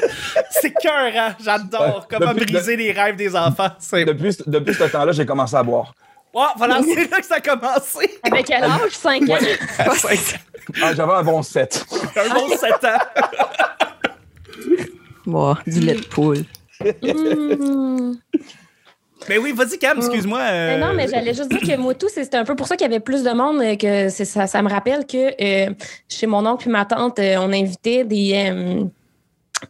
C'est 0.52 0.72
cœur, 0.72 1.12
hein? 1.16 1.36
J'adore. 1.44 1.82
Ouais. 2.10 2.18
Comment 2.20 2.34
Depuis- 2.34 2.54
briser 2.54 2.76
les 2.76 2.92
rêves 2.92 3.16
des 3.16 3.36
enfants. 3.36 3.70
Depuis, 3.94 4.38
depuis 4.48 4.74
ce 4.74 4.84
temps-là, 4.86 5.12
j'ai 5.12 5.26
commencé 5.26 5.56
à 5.56 5.64
boire. 5.64 5.94
Oh, 6.36 6.48
voilà, 6.58 6.80
c'est 6.84 7.10
là 7.12 7.20
que 7.20 7.26
ça 7.28 7.36
a 7.36 7.40
commencé. 7.42 8.10
avec 8.24 8.46
quel 8.48 8.64
âge? 8.64 8.92
5 8.92 9.22
ans? 9.30 9.38
Ah, 10.82 10.94
J'avais 10.96 11.14
un 11.14 11.24
bon 11.24 11.44
7. 11.44 11.86
Un 12.16 12.34
bon 12.34 12.50
7 12.58 12.84
ans. 12.86 12.98
Bon, 15.26 15.56
du 15.68 15.80
lait 15.80 15.96
de 15.96 16.06
poule. 16.06 16.44
Hmm. 17.02 18.14
Mais 19.30 19.38
oui, 19.38 19.52
vas-y, 19.54 19.78
Cam, 19.78 19.98
excuse-moi. 19.98 20.40
euh, 20.40 20.68
Mais 20.68 20.78
non, 20.86 20.94
mais 20.96 21.08
j'allais 21.08 21.34
juste 21.34 21.50
dire 21.50 21.62
que 21.62 21.78
moi, 21.80 21.94
tout, 21.94 22.10
c'était 22.10 22.38
un 22.38 22.44
peu 22.46 22.56
pour 22.56 22.68
ça 22.68 22.76
qu'il 22.76 22.86
y 22.88 22.90
avait 22.90 23.00
plus 23.00 23.24
de 23.24 23.32
monde. 23.32 23.62
euh, 23.62 23.76
que 23.76 24.10
c'est 24.10 24.26
ça, 24.26 24.48
ça 24.48 24.62
me 24.62 24.70
rappelle 24.70 25.06
que 25.06 25.34
euh, 25.42 25.74
chez 26.10 26.28
mon 26.28 26.46
oncle 26.46 26.68
et 26.68 26.72
ma 26.72 26.86
tante, 26.86 27.20
euh, 27.20 27.36
on 27.40 27.52
invitait 27.54 28.04
des. 28.04 28.84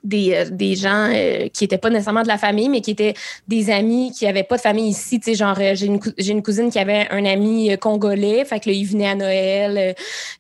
Des, 0.04 0.34
euh, 0.34 0.50
des 0.50 0.76
gens 0.76 1.10
euh, 1.14 1.48
qui 1.50 1.64
n'étaient 1.64 1.78
pas 1.78 1.90
nécessairement 1.90 2.24
de 2.24 2.28
la 2.28 2.38
famille, 2.38 2.70
mais 2.70 2.82
qui 2.82 2.92
étaient 2.92 3.14
des 3.48 3.70
amis 3.70 4.12
qui 4.12 4.26
n'avaient 4.26 4.44
pas 4.44 4.58
de 4.58 4.62
famille 4.62 4.90
ici. 4.90 5.20
Tu 5.20 5.32
sais, 5.32 5.36
genre, 5.36 5.58
euh, 5.60 5.76
j'ai 5.76 5.86
une, 5.88 6.00
cou- 6.00 6.14
j'ai 6.18 6.32
une 6.32 6.44
cousine 6.44 6.70
qui 6.70 6.80
avait 6.80 7.08
un 7.12 7.26
ami 7.26 7.78
congolais, 7.80 8.46
fait 8.46 8.60
que 8.60 8.70
là, 8.70 8.76
il 8.76 8.86
venait 8.86 9.08
à 9.10 9.16
Noël. 9.16 9.96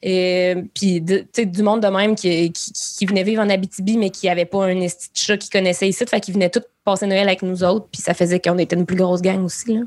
euh, 0.06 0.62
puis, 0.74 1.02
de- 1.02 1.20
tu 1.20 1.26
sais, 1.34 1.46
du 1.46 1.64
monde 1.64 1.82
de 1.82 1.88
même 1.88 2.16
qui, 2.16 2.52
qui, 2.52 2.72
qui 2.74 3.06
venait 3.06 3.24
vivre 3.24 3.42
en 3.42 3.50
Abitibi, 3.50 3.98
mais 3.98 4.10
qui 4.10 4.28
n'avait 4.28 4.46
pas 4.46 4.66
un 4.66 4.80
esti 4.82 5.10
de 5.12 5.18
chat 5.18 5.38
qui 5.38 5.50
connaissait 5.50 5.88
ici. 5.90 6.04
Fait 6.08 6.20
qu'ils 6.20 6.34
venaient 6.34 6.50
tous 6.50 6.64
passer 6.84 7.06
Noël 7.08 7.28
avec 7.28 7.42
nous 7.44 7.64
autres, 7.64 7.88
puis 7.92 8.02
ça 8.02 8.14
faisait 8.14 8.40
qu'on 8.40 8.58
était 8.58 8.76
une 8.76 8.86
plus 8.86 8.98
grosse 8.98 9.22
gang 9.22 9.44
aussi. 9.46 9.74
Là. 9.76 9.82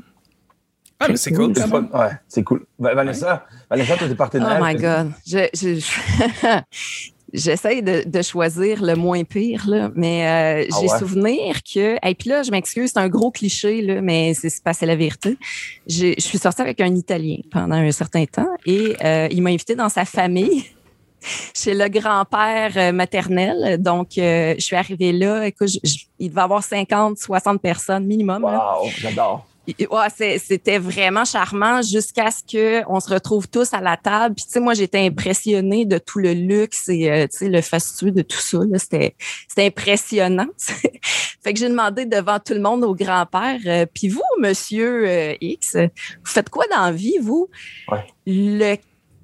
Ah, 0.99 1.05
mais 1.09 1.17
c'est 1.17 1.31
cool. 1.31 1.53
C'est 1.55 1.67
fun. 1.67 1.87
Ouais, 1.93 2.09
c'est 2.27 2.43
cool. 2.43 2.65
Va- 2.79 2.95
Vanessa, 2.95 3.45
Vanessa, 3.69 3.97
toi, 3.97 4.07
t'es 4.07 4.15
partie 4.15 4.39
de 4.39 4.43
Oh 4.43 4.63
my 4.63 4.73
God. 4.75 5.11
Je, 5.27 5.47
je- 5.53 5.79
J'essaye 7.33 7.83
de, 7.83 8.03
de 8.07 8.21
choisir 8.21 8.81
le 8.81 8.95
moins 8.95 9.23
pire, 9.25 9.65
là, 9.67 9.91
mais 9.95 10.25
euh, 10.63 10.67
Ah 10.71 10.77
j'ai 10.79 10.87
ouais? 10.87 10.99
souvenir 10.99 11.61
que. 11.63 11.97
Et 12.07 12.15
puis 12.15 12.29
là, 12.29 12.41
je 12.43 12.51
m'excuse, 12.51 12.91
c'est 12.93 12.99
un 12.99 13.09
gros 13.09 13.31
cliché, 13.31 13.81
là, 13.81 14.01
mais 14.01 14.33
c'est 14.33 14.63
passé 14.63 14.85
la 14.85 14.95
vérité. 14.95 15.37
Je 15.87 16.13
suis 16.19 16.37
sortie 16.37 16.61
avec 16.61 16.79
un 16.79 16.95
Italien 16.95 17.37
pendant 17.51 17.75
un 17.75 17.91
certain 17.91 18.25
temps 18.25 18.47
et 18.65 18.95
euh, 19.03 19.27
il 19.29 19.41
m'a 19.41 19.49
invité 19.49 19.75
dans 19.75 19.89
sa 19.89 20.05
famille. 20.05 20.63
Chez 21.53 21.73
le 21.73 21.89
grand-père 21.89 22.71
euh, 22.77 22.91
maternel. 22.91 23.81
Donc, 23.81 24.17
euh, 24.17 24.53
je 24.57 24.61
suis 24.63 24.75
arrivée 24.75 25.11
là. 25.11 25.47
Écoute, 25.47 25.67
je- 25.67 25.79
je- 25.83 26.05
il 26.19 26.29
devait 26.29 26.41
avoir 26.41 26.63
50, 26.63 27.17
60 27.17 27.59
personnes 27.61 28.05
minimum. 28.05 28.43
Wow, 28.43 28.87
j'adore. 28.99 29.45
Ouais, 29.91 30.37
c'était 30.39 30.77
vraiment 30.79 31.25
charmant 31.25 31.81
jusqu'à 31.81 32.31
ce 32.31 32.41
que 32.43 32.83
on 32.89 32.99
se 32.99 33.09
retrouve 33.13 33.47
tous 33.49 33.73
à 33.73 33.81
la 33.81 33.97
table. 33.97 34.35
Puis 34.35 34.45
tu 34.45 34.51
sais, 34.51 34.59
moi 34.59 34.73
j'étais 34.73 34.99
impressionnée 35.05 35.85
de 35.85 35.97
tout 35.97 36.19
le 36.19 36.33
luxe 36.33 36.87
et 36.89 37.11
euh, 37.11 37.27
tu 37.27 37.37
sais 37.37 37.49
le 37.49 37.61
fastueux 37.61 38.11
de 38.11 38.21
tout 38.21 38.37
ça. 38.39 38.59
C'était 38.77 39.15
c'était 39.47 39.65
impressionnant. 39.65 40.47
fait 40.57 41.53
que 41.53 41.59
j'ai 41.59 41.69
demandé 41.69 42.05
devant 42.05 42.39
tout 42.39 42.53
le 42.53 42.61
monde 42.61 42.83
au 42.83 42.95
grand-père. 42.95 43.59
euh, 43.65 43.85
Puis 43.93 44.07
vous, 44.09 44.21
Monsieur 44.39 45.07
euh, 45.07 45.33
X, 45.41 45.75
vous 45.75 45.89
faites 46.25 46.49
quoi 46.49 46.65
dans 46.71 46.85
la 46.85 46.91
vie, 46.91 47.17
vous? 47.21 47.49
Ouais. 47.91 48.05
Le 48.25 48.75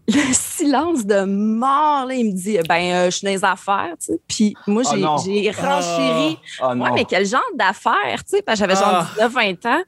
le 0.06 0.34
silence 0.34 1.06
de 1.06 1.24
mort, 1.24 2.06
là, 2.08 2.14
il 2.14 2.26
me 2.26 2.32
dit, 2.34 2.58
ben, 2.68 2.94
euh, 2.94 3.06
je 3.06 3.12
suis 3.20 3.26
dans 3.26 3.32
les 3.32 3.46
affaires, 3.46 3.94
tu 3.98 4.08
sais. 4.08 4.20
Puis 4.28 4.54
moi, 4.68 4.84
Oh 4.86 5.18
j'ai 5.24 5.44
j'ai 5.44 5.52
renchéri. 5.52 6.38
Oh. 6.62 6.74
Ouais, 6.76 6.92
mais 6.94 7.06
quel 7.06 7.26
genre 7.26 7.40
d'affaires, 7.56 8.22
tu 8.28 8.36
sais, 8.36 8.42
parce 8.42 8.60
que 8.60 8.68
j'avais 8.68 8.76
genre 8.76 9.08
Ah. 9.18 9.28
19-20 9.30 9.66
ans. 9.66 9.82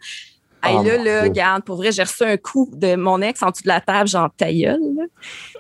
Hey, 0.65 0.75
Oh, 0.79 0.83
là, 0.83 0.97
là, 0.97 1.21
regarde, 1.23 1.63
pour 1.63 1.77
vrai, 1.77 1.91
j'ai 1.91 2.03
reçu 2.03 2.23
un 2.23 2.37
coup 2.37 2.69
de 2.73 2.95
mon 2.95 3.21
ex 3.21 3.41
en 3.43 3.51
dessous 3.51 3.63
de 3.63 3.67
la 3.69 3.81
table, 3.81 4.07
genre 4.07 4.29
ta 4.35 4.51
gueule, 4.51 4.79
là. 4.97 5.03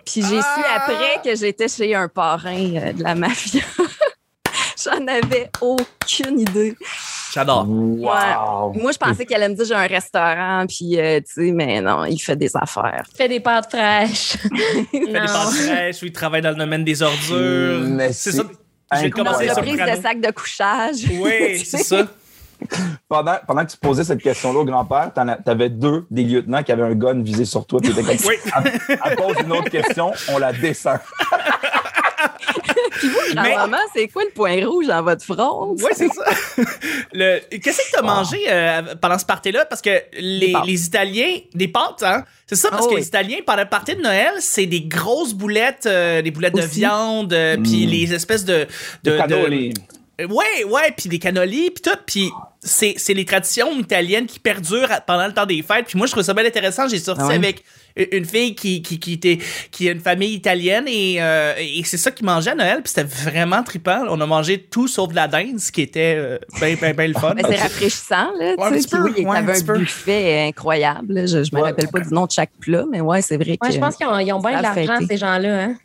Puis 0.05 0.21
j'ai 0.21 0.39
su 0.41 0.63
Ah! 0.65 0.77
après 0.83 1.21
que 1.23 1.35
j'étais 1.35 1.67
chez 1.67 1.93
un 1.95 2.07
parrain 2.07 2.75
euh, 2.75 2.93
de 2.93 3.03
la 3.03 3.15
mafia. 3.15 3.61
J'en 4.83 5.07
avais 5.07 5.49
aucune 5.61 6.39
idée. 6.39 6.75
J'adore. 7.33 7.65
Wow. 7.67 8.73
Moi, 8.73 8.91
je 8.91 8.97
pensais 8.97 9.25
qu'elle 9.25 9.41
allait 9.43 9.49
me 9.49 9.55
dire 9.55 9.65
j'ai 9.65 9.73
un 9.73 9.87
restaurant, 9.87 10.65
puis 10.67 10.99
euh, 10.99 11.19
tu 11.19 11.45
sais, 11.47 11.51
mais 11.51 11.81
non, 11.81 12.05
il 12.05 12.19
fait 12.19 12.35
des 12.35 12.51
affaires. 12.55 13.03
Fais 13.15 13.27
des 13.27 13.39
pâtes 13.39 13.69
fraîches. 13.69 14.35
Il 14.93 15.05
fait 15.07 15.11
des 15.11 15.11
pâtes 15.13 15.53
fraîches, 15.53 16.01
ou 16.03 16.05
il 16.05 16.11
travaille 16.11 16.41
dans 16.41 16.51
le 16.51 16.55
domaine 16.55 16.83
des 16.83 17.01
ordures. 17.01 17.83
C'est 18.11 18.31
ça. 18.31 18.43
J'ai 19.01 19.09
commencé 19.09 19.49
Reprise 19.49 19.71
Soprano. 19.77 19.97
de 19.97 20.01
sacs 20.01 20.21
de 20.21 20.31
couchage. 20.31 20.95
Oui, 21.19 21.59
c'est 21.65 21.79
ça. 21.83 22.07
Pendant, 23.07 23.35
pendant 23.47 23.65
que 23.65 23.71
tu 23.71 23.77
posais 23.77 24.03
cette 24.03 24.21
question-là 24.21 24.59
au 24.59 24.65
grand-père, 24.65 25.11
tu 25.13 25.49
avais 25.51 25.69
deux 25.69 26.05
des 26.09 26.23
lieutenants 26.23 26.63
qui 26.63 26.71
avaient 26.71 26.83
un 26.83 26.95
gun 26.95 27.21
visé 27.21 27.45
sur 27.45 27.65
toi. 27.65 27.79
puis 27.81 27.93
t'étais 27.93 28.17
comme, 28.17 28.27
Oui. 28.27 28.35
à, 28.51 29.07
à 29.07 29.15
pose 29.15 29.35
une 29.43 29.51
autre 29.51 29.69
question, 29.69 30.11
on 30.29 30.37
la 30.39 30.51
descend. 30.53 30.97
Puis 32.99 33.09
vous, 33.09 33.17
Mais- 33.35 33.51
grand-maman, 33.51 33.77
c'est 33.93 34.07
quoi 34.07 34.23
le 34.23 34.29
point 34.31 34.65
rouge 34.65 34.87
dans 34.87 35.03
votre 35.03 35.23
front? 35.23 35.75
Oui, 35.77 35.91
c'est 35.93 36.07
ça. 36.07 36.23
Le... 37.13 37.39
Qu'est-ce 37.57 37.77
que 37.77 37.91
tu 37.91 37.99
as 37.99 38.01
mangé 38.01 38.37
euh, 38.49 38.95
pendant 39.01 39.19
ce 39.19 39.25
party-là? 39.25 39.65
Parce 39.65 39.81
que 39.81 40.01
les, 40.19 40.53
Italiens, 40.85 41.37
des 41.53 41.67
pâtes, 41.67 42.03
hein? 42.03 42.23
C'est 42.47 42.55
ça, 42.55 42.69
parce 42.69 42.83
Ah 42.85 42.87
que 42.89 42.93
oui. 42.93 43.01
les 43.01 43.07
Italiens, 43.07 43.37
pendant 43.45 43.63
le 43.63 43.69
party 43.69 43.95
de 43.95 44.01
Noël, 44.01 44.31
c'est 44.39 44.65
des 44.65 44.81
grosses 44.81 45.33
boulettes, 45.33 45.85
euh, 45.87 46.21
des 46.21 46.31
boulettes 46.31 46.55
de 46.55 46.61
viande, 46.61 47.33
euh, 47.33 47.57
puis 47.61 47.85
les 47.85 48.13
espèces 48.13 48.45
de. 48.45 48.65
de, 49.03 49.11
de- 49.27 49.45
les- 49.47 49.73
Ouais, 50.19 50.63
ouais, 50.63 50.91
puis 50.97 51.09
des 51.09 51.19
cannolis, 51.19 51.71
puis 51.71 51.81
tout, 51.81 51.97
puis 52.05 52.31
c'est 52.61 52.93
c'est 52.97 53.13
les 53.13 53.25
traditions 53.25 53.77
italiennes 53.79 54.25
qui 54.27 54.39
perdurent 54.39 54.89
pendant 55.05 55.27
le 55.27 55.33
temps 55.33 55.45
des 55.45 55.61
fêtes. 55.61 55.87
Puis 55.87 55.97
moi, 55.97 56.07
je 56.07 56.11
trouve 56.13 56.23
ça 56.23 56.33
bien 56.33 56.45
intéressant. 56.45 56.87
J'ai 56.87 56.99
sorti 56.99 57.21
Ah 57.25 57.27
ouais? 57.27 57.35
avec 57.35 57.63
une- 57.95 58.25
fille 58.25 58.55
qui 58.55 58.81
qui 58.81 58.99
qui 58.99 59.13
était 59.13 59.37
qui 59.71 59.87
a 59.87 59.91
une 59.91 59.99
famille 59.99 60.33
italienne 60.33 60.85
et 60.87 61.17
euh, 61.19 61.53
et 61.57 61.81
c'est 61.85 61.97
ça 61.97 62.11
qu'ils 62.11 62.25
mangeaient 62.25 62.51
à 62.51 62.55
Noël. 62.55 62.81
Puis 62.83 62.93
c'était 62.95 63.03
vraiment 63.07 63.63
trippant. 63.63 64.03
On 64.09 64.19
a 64.21 64.25
mangé 64.25 64.59
tout 64.61 64.87
sauf 64.87 65.09
de 65.09 65.15
la 65.15 65.27
dinde, 65.27 65.59
ce 65.59 65.71
qui 65.71 65.81
était 65.81 66.15
euh, 66.17 66.37
ben 66.59 66.77
ben 66.81 66.95
ben 66.95 67.11
le 67.13 67.19
fun. 67.19 67.33
Mais 67.35 67.43
c'est 67.47 67.55
rafraîchissant, 67.61 68.31
là. 68.39 68.55
Ouais, 68.57 68.71
tu 68.77 68.81
sais. 68.81 68.87
Peu, 68.89 69.03
oui, 69.03 69.13
il 69.17 69.23
y 69.23 69.25
ouais, 69.25 69.31
un 69.31 69.35
avait 69.47 69.53
petit 69.53 69.63
un 69.63 69.65
peu. 69.73 69.79
buffet 69.79 70.43
incroyable. 70.47 71.13
là. 71.13 71.25
Je 71.25 71.37
ne 71.37 71.41
me 71.43 71.55
Ouais. 71.55 71.61
rappelle 71.61 71.87
pas 71.89 71.99
du 71.99 72.13
nom 72.13 72.25
de 72.25 72.31
chaque 72.31 72.51
plat, 72.59 72.83
mais 72.91 73.01
ouais, 73.01 73.21
c'est 73.21 73.37
vrai 73.37 73.57
que. 73.57 73.71
Je 73.71 73.79
pense 73.79 73.95
qu'ils 73.95 74.07
ont, 74.07 74.17
ils 74.19 74.31
ont 74.33 74.39
bien 74.39 74.57
de 74.57 74.63
l'argent, 74.63 74.97
ces 75.07 75.17
gens-là. 75.17 75.63
Hein? 75.65 75.75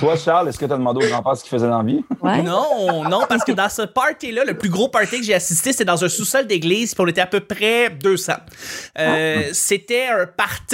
Toi, 0.00 0.16
Charles, 0.16 0.48
est-ce 0.48 0.58
que 0.58 0.66
tu 0.66 0.72
as 0.72 0.76
demandé 0.76 1.04
au 1.04 1.08
grand-père 1.08 1.36
ce 1.36 1.42
qu'il 1.42 1.50
faisait 1.50 1.68
dans 1.68 1.78
la 1.78 1.84
vie? 1.84 2.02
Ouais. 2.20 2.42
Non, 2.42 3.04
non, 3.08 3.20
parce 3.28 3.44
que 3.44 3.52
dans 3.52 3.68
ce 3.68 3.82
party-là, 3.82 4.44
le 4.44 4.54
plus 4.56 4.68
gros 4.70 4.88
party 4.88 5.20
que 5.20 5.24
j'ai 5.26 5.34
assisté, 5.34 5.72
c'était 5.72 5.84
dans 5.84 6.02
un 6.04 6.08
sous-sol 6.08 6.46
d'église, 6.46 6.94
puis 6.94 7.04
on 7.04 7.06
était 7.08 7.20
à 7.20 7.26
peu 7.26 7.40
près 7.40 7.90
200. 7.90 8.32
Euh, 8.98 9.42
C'était 9.52 10.06
un 10.08 10.26
party 10.26 10.73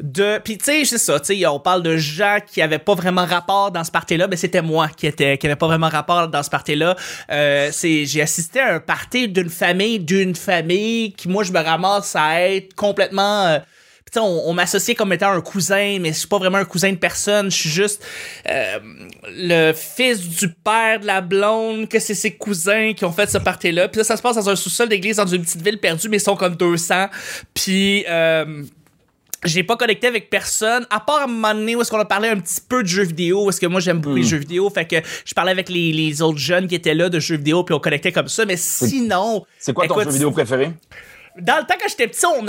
de... 0.00 0.38
Puis 0.38 0.58
tu 0.58 0.64
sais, 0.64 0.84
c'est 0.84 0.98
ça, 0.98 1.18
tu 1.20 1.38
sais, 1.38 1.46
on 1.46 1.58
parle 1.58 1.82
de 1.82 1.96
gens 1.96 2.38
qui 2.46 2.60
avaient 2.60 2.78
pas 2.78 2.94
vraiment 2.94 3.24
rapport 3.24 3.70
dans 3.70 3.82
ce 3.82 3.90
party-là, 3.90 4.28
mais 4.28 4.36
c'était 4.36 4.62
moi 4.62 4.88
qui 4.88 5.06
était 5.06 5.38
qui 5.38 5.46
avait 5.46 5.56
pas 5.56 5.66
vraiment 5.66 5.88
rapport 5.88 6.28
dans 6.28 6.42
ce 6.42 6.50
party-là. 6.50 6.96
Euh, 7.30 7.70
c'est 7.72 8.04
J'ai 8.04 8.22
assisté 8.22 8.60
à 8.60 8.74
un 8.74 8.80
party 8.80 9.28
d'une 9.28 9.48
famille, 9.48 9.98
d'une 9.98 10.34
famille, 10.34 11.12
qui 11.12 11.28
moi, 11.28 11.44
je 11.44 11.52
me 11.52 11.60
ramasse 11.60 12.14
à 12.14 12.42
être 12.42 12.74
complètement... 12.74 13.46
euh, 13.46 13.58
on, 14.18 14.42
on 14.46 14.54
m'associait 14.54 14.94
comme 14.94 15.12
étant 15.12 15.30
un 15.30 15.40
cousin, 15.40 15.98
mais 16.00 16.10
je 16.10 16.18
suis 16.18 16.28
pas 16.28 16.38
vraiment 16.38 16.58
un 16.58 16.64
cousin 16.64 16.90
de 16.90 16.96
personne. 16.96 17.50
Je 17.50 17.56
suis 17.56 17.70
juste 17.70 18.02
euh, 18.48 18.78
le 19.28 19.72
fils 19.72 20.20
du 20.20 20.48
père 20.48 21.00
de 21.00 21.06
la 21.06 21.20
blonde, 21.20 21.88
que 21.88 21.98
c'est 21.98 22.14
ses 22.14 22.34
cousins 22.34 22.92
qui 22.94 23.04
ont 23.04 23.12
fait 23.12 23.28
ce 23.28 23.38
party-là. 23.38 23.88
Puis 23.88 23.98
là, 23.98 24.04
ça 24.04 24.16
se 24.16 24.22
passe 24.22 24.36
dans 24.36 24.48
un 24.48 24.56
sous-sol 24.56 24.88
d'église 24.88 25.16
dans 25.16 25.26
une 25.26 25.42
petite 25.42 25.62
ville 25.62 25.78
perdue, 25.78 26.08
mais 26.08 26.18
ils 26.18 26.20
sont 26.20 26.36
comme 26.36 26.56
200. 26.56 27.08
Puis... 27.54 28.04
Euh, 28.08 28.62
j'ai 29.46 29.62
pas 29.62 29.76
connecté 29.76 30.06
avec 30.06 30.30
personne, 30.30 30.86
à 30.90 31.00
part 31.00 31.20
à 31.20 31.24
un 31.24 31.26
moment 31.26 31.54
donné 31.54 31.76
où 31.76 31.80
est-ce 31.80 31.90
qu'on 31.90 31.98
a 31.98 32.04
parlé 32.04 32.28
un 32.28 32.38
petit 32.38 32.60
peu 32.60 32.82
de 32.82 32.88
jeux 32.88 33.04
vidéo, 33.04 33.44
parce 33.44 33.58
que 33.58 33.66
moi 33.66 33.80
j'aime 33.80 33.98
beaucoup 33.98 34.16
les 34.16 34.22
jeux 34.22 34.38
vidéo, 34.38 34.70
fait 34.70 34.84
que 34.84 34.96
je 35.24 35.34
parlais 35.34 35.52
avec 35.52 35.68
les, 35.68 35.92
les 35.92 36.22
autres 36.22 36.38
jeunes 36.38 36.68
qui 36.68 36.74
étaient 36.74 36.94
là 36.94 37.08
de 37.08 37.20
jeux 37.20 37.36
vidéo, 37.36 37.64
puis 37.64 37.74
on 37.74 37.80
connectait 37.80 38.12
comme 38.12 38.28
ça, 38.28 38.44
mais 38.44 38.56
sinon... 38.56 39.44
C'est 39.58 39.72
quoi 39.72 39.86
ton 39.86 39.94
écoute, 39.94 40.06
jeu 40.06 40.10
vidéo 40.10 40.30
préféré? 40.30 40.72
Dans 41.40 41.56
le 41.58 41.62
temps 41.64 41.74
quand 41.80 41.88
j'étais 41.88 42.08
petit, 42.08 42.24
on, 42.26 42.46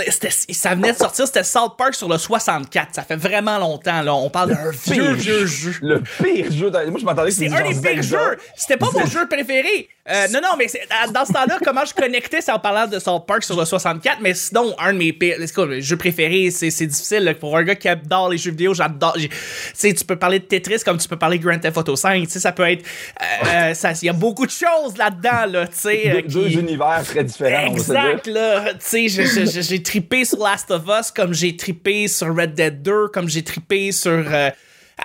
ça 0.52 0.74
venait 0.74 0.92
de 0.92 0.96
sortir, 0.98 1.26
c'était 1.26 1.44
South 1.44 1.76
Park 1.76 1.94
sur 1.94 2.08
le 2.08 2.18
64. 2.18 2.94
Ça 2.94 3.02
fait 3.02 3.16
vraiment 3.16 3.58
longtemps, 3.58 4.02
là. 4.02 4.14
On 4.14 4.30
parle 4.30 4.50
d'un 4.50 4.70
vieux, 4.70 5.12
vieux 5.12 5.46
jeu. 5.46 5.72
Le 5.82 6.00
pire 6.22 6.50
jeu. 6.50 6.70
dans- 6.70 6.88
Moi, 6.90 6.98
je 7.00 7.04
m'attendais 7.04 7.28
que 7.30 7.34
c'était 7.34 7.54
un 7.54 7.68
des 7.68 7.74
pires 7.80 8.02
jeux. 8.02 8.38
C'était 8.56 8.76
pas 8.76 8.88
mon 8.94 9.06
jeu 9.06 9.26
préféré. 9.28 9.88
Euh, 10.10 10.26
non, 10.32 10.40
non, 10.42 10.48
mais 10.58 10.66
dans 11.12 11.26
ce 11.26 11.32
temps-là, 11.34 11.58
comment 11.62 11.84
je 11.84 11.92
connectais, 11.92 12.40
c'est 12.40 12.50
en 12.50 12.58
parlant 12.58 12.86
de 12.86 12.98
South 12.98 13.26
Park 13.26 13.42
sur 13.44 13.58
le 13.58 13.66
64. 13.66 14.18
Mais 14.22 14.32
sinon, 14.32 14.74
un 14.78 14.94
de 14.94 14.98
mes 14.98 15.12
pires, 15.12 15.36
mes 15.66 15.82
jeux 15.82 15.98
préférés, 15.98 16.50
c'est 16.50 16.86
difficile. 16.86 17.24
là. 17.24 17.34
pour 17.34 17.56
un 17.58 17.62
gars 17.62 17.74
qui 17.74 17.88
adore 17.88 18.30
les 18.30 18.38
jeux 18.38 18.50
vidéo, 18.52 18.72
j'adore. 18.72 19.12
Tu 19.14 19.28
sais, 19.74 19.92
tu 19.92 20.04
peux 20.06 20.16
parler 20.16 20.38
de 20.38 20.44
Tetris 20.44 20.80
comme 20.84 20.96
tu 20.96 21.08
peux 21.08 21.18
parler 21.18 21.38
de 21.38 21.44
Grand 21.44 21.58
Theft 21.58 21.76
Auto 21.76 21.94
5. 21.94 22.22
Tu 22.24 22.30
sais, 22.30 22.40
ça 22.40 22.52
peut 22.52 22.68
être. 22.70 22.84
euh, 23.20 23.74
euh, 23.84 23.92
Il 24.02 24.06
y 24.06 24.08
a 24.08 24.12
beaucoup 24.14 24.46
de 24.46 24.50
choses 24.50 24.96
là-dedans, 24.96 25.44
là. 25.46 25.66
Tu 25.66 25.74
sais. 25.76 26.24
Deux, 26.26 26.48
univers 26.58 27.02
très 27.04 27.24
différents. 27.24 27.66
Exact, 27.72 28.26
là. 28.28 28.64
Tu 28.78 29.08
sais, 29.08 29.62
j'ai 29.62 29.82
trippé 29.82 30.24
sur 30.24 30.38
Last 30.38 30.70
of 30.70 30.84
Us 30.88 31.10
comme 31.10 31.32
j'ai 31.34 31.56
trippé 31.56 32.08
sur 32.08 32.34
Red 32.34 32.54
Dead 32.54 32.82
2, 32.82 33.08
comme 33.08 33.28
j'ai 33.28 33.42
trippé 33.42 33.92
sur. 33.92 34.10
euh, 34.10 34.50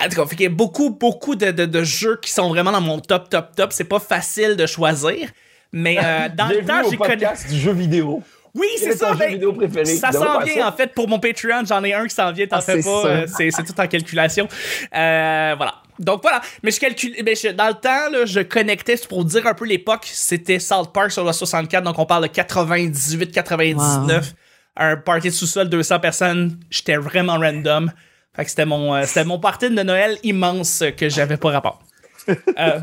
en 0.03 0.09
tout 0.09 0.15
cas, 0.15 0.25
fait 0.25 0.35
qu'il 0.35 0.43
y 0.43 0.47
a 0.47 0.49
beaucoup, 0.49 0.89
beaucoup 0.89 1.35
de, 1.35 1.51
de- 1.51 1.65
de 1.65 1.83
jeux 1.83 2.17
qui 2.21 2.31
sont 2.31 2.49
vraiment 2.49 2.71
dans 2.71 2.81
mon 2.81 2.99
top, 2.99 3.29
top, 3.29 3.55
top. 3.55 3.71
C'est 3.73 3.83
pas 3.83 3.99
facile 3.99 4.55
de 4.55 4.65
choisir. 4.65 5.29
Mais 5.71 5.97
euh, 6.03 6.29
dans 6.35 6.47
le 6.49 6.63
temps, 6.65 6.81
j'ai 6.89 6.97
connu. 6.97 7.25
du 7.49 7.59
jeu 7.59 7.71
vidéo. 7.73 8.21
Oui, 8.55 8.67
c'est 8.77 8.95
ça. 8.95 9.13
ben, 9.15 9.29
vidéo 9.31 9.51
préféré? 9.53 9.85
Ça 9.85 10.11
s'en 10.11 10.39
vient, 10.41 10.67
en 10.67 10.71
fait, 10.71 10.93
pour 10.93 11.07
mon 11.07 11.19
Patreon. 11.19 11.63
J'en 11.65 11.83
ai 11.83 11.93
un 11.93 12.05
qui 12.07 12.13
s'en 12.13 12.31
vient, 12.31 12.45
t'en 12.45 12.57
Ah, 12.57 12.61
fais 12.61 12.81
c'est 12.81 12.89
pas. 12.89 13.05
euh, 13.07 13.25
c'est 13.27 13.63
tout 13.63 13.79
en 13.81 13.87
calculation. 13.87 14.47
Euh, 14.95 15.53
voilà. 15.57 15.75
Donc 15.99 16.21
voilà. 16.21 16.41
Mais 16.61 16.71
je 16.71 16.79
calcule. 16.79 17.15
Mais 17.25 17.35
je- 17.35 17.49
dans 17.49 17.67
le 17.67 17.73
temps, 17.73 18.09
là, 18.11 18.25
je 18.25 18.41
connectais, 18.41 18.95
pour 19.09 19.25
dire 19.25 19.47
un 19.47 19.53
peu 19.53 19.65
l'époque, 19.65 20.07
c'était 20.11 20.59
South 20.59 20.91
Park 20.93 21.11
sur 21.11 21.23
le 21.23 21.31
64, 21.33 21.83
donc 21.83 21.97
on 21.97 22.05
parle 22.05 22.23
de 22.23 22.27
98, 22.27 23.31
99. 23.31 24.33
Un 24.75 24.97
party 24.97 25.27
de 25.29 25.33
sous-sol, 25.33 25.69
200 25.69 25.99
personnes. 25.99 26.57
J'étais 26.69 26.97
vraiment 26.97 27.37
random. 27.39 27.91
Fait 28.35 28.43
que 28.43 28.49
c'était 28.49 28.65
mon, 28.65 28.93
euh, 28.95 29.03
c'était 29.05 29.23
mon 29.25 29.39
party 29.39 29.69
de 29.69 29.83
Noël 29.83 30.17
immense 30.23 30.83
que 30.97 31.09
j'avais 31.09 31.37
pas 31.37 31.51
rapport. 31.51 31.81
Euh, 32.29 32.79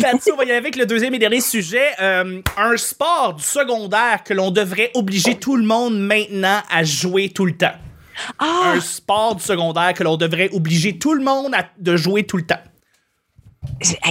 Là-dessus, 0.00 0.30
on 0.32 0.36
va 0.36 0.44
y 0.44 0.48
aller 0.50 0.58
avec 0.58 0.76
le 0.76 0.86
deuxième 0.86 1.14
et 1.14 1.18
dernier 1.18 1.40
sujet. 1.40 1.88
Euh, 2.00 2.40
un 2.56 2.76
sport 2.76 3.34
du 3.34 3.42
secondaire 3.42 4.22
que 4.24 4.34
l'on 4.34 4.50
devrait 4.50 4.90
obliger 4.94 5.36
tout 5.36 5.56
le 5.56 5.64
monde 5.64 5.98
maintenant 5.98 6.60
à 6.70 6.84
jouer 6.84 7.28
tout 7.30 7.44
le 7.46 7.56
temps. 7.56 7.74
Ah! 8.38 8.72
Un 8.76 8.80
sport 8.80 9.34
du 9.36 9.42
secondaire 9.42 9.92
que 9.94 10.04
l'on 10.04 10.16
devrait 10.16 10.48
obliger 10.52 10.98
tout 10.98 11.14
le 11.14 11.24
monde 11.24 11.54
à, 11.54 11.66
de 11.78 11.96
jouer 11.96 12.24
tout 12.24 12.36
le 12.36 12.46
temps. 12.46 12.60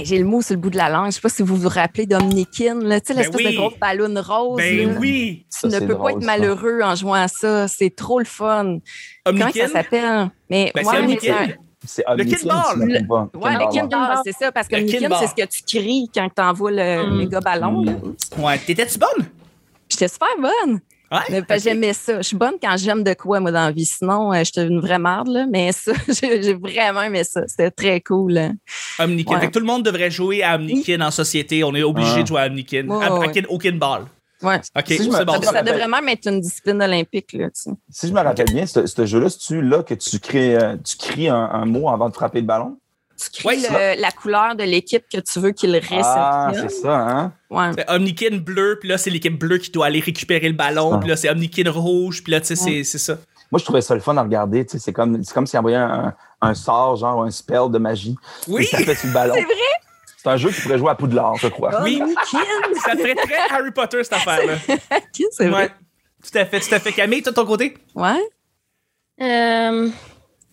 J'ai 0.02 0.18
le 0.18 0.24
mot 0.24 0.42
sur 0.42 0.54
le 0.54 0.60
bout 0.60 0.70
de 0.70 0.76
la 0.76 0.88
langue. 0.88 1.06
Je 1.06 1.12
sais 1.12 1.20
pas 1.20 1.28
si 1.28 1.42
vous 1.42 1.56
vous 1.56 1.68
rappelez 1.68 2.06
d'Omnikin, 2.06 2.80
là. 2.82 3.00
Tu 3.00 3.06
sais, 3.06 3.14
Ben 3.14 3.20
l'espèce 3.20 3.46
oui. 3.46 3.52
de 3.52 3.56
grosse 3.56 3.78
ballon 3.78 4.20
rose. 4.20 4.56
Ben 4.58 4.88
là. 4.92 4.98
oui! 4.98 5.46
Tu 5.50 5.70
Ça, 5.70 5.80
ne 5.80 5.86
peux 5.86 5.94
drôle, 5.94 6.04
pas 6.04 6.10
être 6.18 6.20
ça. 6.20 6.26
malheureux 6.26 6.80
en 6.82 6.94
jouant 6.96 7.14
à 7.14 7.28
ça. 7.28 7.68
C'est 7.68 7.94
trop 7.94 8.18
le 8.18 8.24
fun. 8.24 8.78
Comment 9.24 9.50
ça 9.52 9.68
s'appelle? 9.68 10.28
Mais, 10.50 10.72
Ben, 10.74 10.84
ouais, 10.84 11.18
c'est 11.20 11.56
C'est 11.86 12.04
Le 12.16 12.24
Kinball. 12.24 12.90
je 13.00 13.04
pas. 13.06 13.28
Ouais, 13.34 13.52
le 13.54 13.70
Kinball, 13.72 14.16
c'est 14.24 14.32
ça, 14.32 14.52
parce 14.52 14.68
que 14.68 14.76
Le 14.76 14.84
Kinball. 14.84 15.18
c'est 15.20 15.26
ce 15.28 15.34
que 15.34 15.46
tu 15.48 15.62
cries 15.64 16.10
quand 16.14 16.28
tu 16.34 16.42
envoies 16.42 16.70
le 16.72 17.06
Mm. 17.10 17.16
méga 17.18 17.40
ballon. 17.40 17.82
là. 17.84 17.92
Ouais, 18.38 18.58
t'étais-tu 18.58 18.98
bonne? 18.98 19.26
J'étais 19.88 20.08
super 20.08 20.28
bonne. 20.40 20.80
Ouais? 21.12 21.58
J'aimais 21.58 21.92
ça. 21.92 22.16
Je 22.22 22.26
suis 22.26 22.36
bonne 22.36 22.54
quand 22.60 22.76
j'aime 22.76 23.04
de 23.04 23.14
quoi, 23.14 23.38
moi, 23.38 23.52
dans 23.52 23.66
la 23.66 23.70
vie. 23.70 23.84
Sinon, 23.84 24.32
euh, 24.32 24.42
j'étais 24.42 24.66
une 24.66 24.80
vraie 24.80 24.98
marde, 24.98 25.28
là. 25.28 25.46
Mais 25.48 25.70
ça, 25.70 25.92
j'ai 26.08 26.54
vraiment 26.54 27.02
aimé 27.02 27.22
ça. 27.22 27.42
C'était 27.46 27.70
très 27.70 28.00
cool. 28.00 28.36
hein. 28.38 28.54
Omnikin. 28.98 29.34
Ouais. 29.34 29.40
Fait 29.40 29.46
que 29.48 29.52
tout 29.52 29.60
le 29.60 29.66
monde 29.66 29.84
devrait 29.84 30.10
jouer 30.10 30.42
à 30.42 30.56
Omnikin 30.56 31.00
en 31.02 31.10
société. 31.12 31.62
On 31.62 31.74
est 31.74 31.82
obligé 31.84 32.14
Ah. 32.16 32.22
de 32.22 32.26
jouer 32.26 32.40
à 32.40 32.46
Omnikin. 32.46 32.88
Ouais, 32.88 33.04
à, 33.04 33.08
à 33.08 33.18
ouais. 33.18 33.30
kin- 33.30 33.46
au 33.48 33.58
kinball. 33.58 34.06
Ouais. 34.44 34.60
OK, 34.76 34.84
Si 34.86 35.10
me- 35.10 35.24
bon. 35.24 35.32
Ça, 35.34 35.42
ça 35.42 35.50
rappelle- 35.52 35.64
devrait 35.72 35.88
même 35.88 36.08
être 36.08 36.26
une 36.28 36.40
discipline 36.40 36.80
olympique, 36.82 37.32
là, 37.32 37.46
tu 37.46 37.62
sais. 37.62 37.70
Si 37.90 38.08
je 38.08 38.12
me 38.12 38.20
rappelle 38.20 38.46
bien, 38.52 38.66
ce, 38.66 38.86
ce 38.86 39.06
jeu-là, 39.06 39.28
c'est-tu 39.30 39.62
là 39.62 39.82
que 39.82 39.94
tu 39.94 40.18
crées, 40.20 40.56
euh, 40.56 40.76
tu 40.84 40.96
cries 40.96 41.28
un, 41.28 41.36
un 41.52 41.64
mot 41.64 41.88
avant 41.88 42.08
de 42.08 42.14
frapper 42.14 42.40
le 42.40 42.46
ballon? 42.46 42.76
Tu 43.16 43.30
cries 43.30 43.46
Ouais, 43.46 43.56
le- 43.56 44.00
la 44.00 44.10
couleur 44.10 44.56
de 44.56 44.64
l'équipe 44.64 45.04
que 45.10 45.18
tu 45.20 45.38
veux 45.38 45.52
qu'il 45.52 45.70
réceptionne. 45.72 46.02
Ah, 46.04 46.50
c'est 46.52 46.68
ça, 46.70 46.96
hein? 46.96 47.32
ouais. 47.50 47.70
C'est 47.76 47.88
Omnikin 47.90 48.38
bleu, 48.38 48.76
puis 48.80 48.88
là, 48.88 48.98
c'est 48.98 49.10
l'équipe 49.10 49.38
bleue 49.38 49.58
qui 49.58 49.70
doit 49.70 49.86
aller 49.86 50.00
récupérer 50.00 50.48
le 50.48 50.54
ballon, 50.56 50.98
puis 50.98 51.08
là, 51.08 51.16
c'est 51.16 51.30
Omnikin 51.30 51.70
rouge, 51.70 52.22
puis 52.24 52.32
là, 52.32 52.40
tu 52.40 52.48
sais, 52.48 52.56
c'est- 52.56 52.84
c'est 52.84 52.98
ça. 52.98 53.16
Moi, 53.52 53.60
je 53.60 53.64
trouvais 53.64 53.82
ça 53.82 53.94
le 53.94 54.00
fun 54.00 54.16
à 54.16 54.22
regarder. 54.22 54.66
C'est 54.68 54.92
comme, 54.92 55.22
c'est 55.22 55.32
comme 55.32 55.46
s'il 55.46 55.58
envoyait 55.60 55.76
un, 55.76 56.12
un 56.40 56.54
sort, 56.54 56.96
genre 56.96 57.22
un 57.22 57.30
spell 57.30 57.70
de 57.70 57.78
magie. 57.78 58.16
Oui! 58.48 58.66
Tapait 58.68 58.96
sur 58.96 59.06
le 59.06 59.14
ballon. 59.14 59.34
C'est 59.36 59.42
vrai? 59.44 59.54
C'est 60.24 60.30
un 60.30 60.36
jeu 60.38 60.50
qui 60.50 60.60
pourrait 60.62 60.78
jouer 60.78 60.90
à 60.90 60.94
Poudlard, 60.94 61.36
je 61.36 61.48
crois. 61.48 61.82
Oui. 61.82 62.00
Ça 62.82 62.92
ferait 62.96 63.14
très 63.14 63.36
Harry 63.50 63.70
Potter, 63.72 64.02
cette 64.02 64.14
affaire-là. 64.14 64.54
c'est 65.30 65.48
vrai. 65.48 65.64
Ouais. 65.64 65.70
Tout 66.22 66.38
à 66.38 66.46
fait, 66.46 66.60
tout 66.60 66.74
à 66.74 66.80
fait. 66.80 66.92
Camille, 66.92 67.22
toi, 67.22 67.32
de 67.32 67.36
ton 67.36 67.44
côté? 67.44 67.74
Ouais. 67.94 68.22
Euh, 69.20 69.88